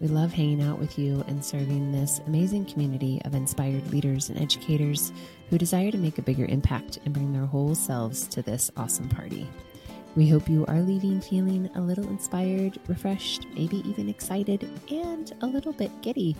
[0.00, 4.40] We love hanging out with you and serving this amazing community of inspired leaders and
[4.40, 5.12] educators
[5.50, 9.08] who desire to make a bigger impact and bring their whole selves to this awesome
[9.08, 9.48] party.
[10.14, 15.46] We hope you are leaving feeling a little inspired, refreshed, maybe even excited, and a
[15.46, 16.36] little bit giddy.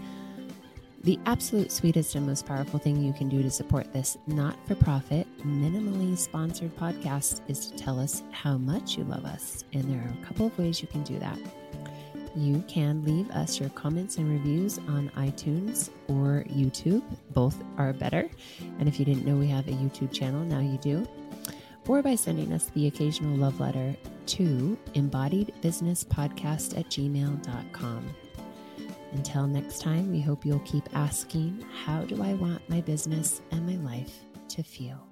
[1.02, 4.76] The absolute sweetest and most powerful thing you can do to support this not for
[4.76, 9.64] profit, minimally sponsored podcast is to tell us how much you love us.
[9.72, 11.38] And there are a couple of ways you can do that
[12.40, 17.02] you can leave us your comments and reviews on iTunes or YouTube.
[17.30, 18.30] Both are better.
[18.78, 21.06] And if you didn't know we have a YouTube channel, now you do.
[21.86, 28.14] Or by sending us the occasional love letter to embodiedbusinesspodcast at gmail.com.
[29.12, 33.66] Until next time, we hope you'll keep asking, How do I want my business and
[33.66, 35.07] my life to feel?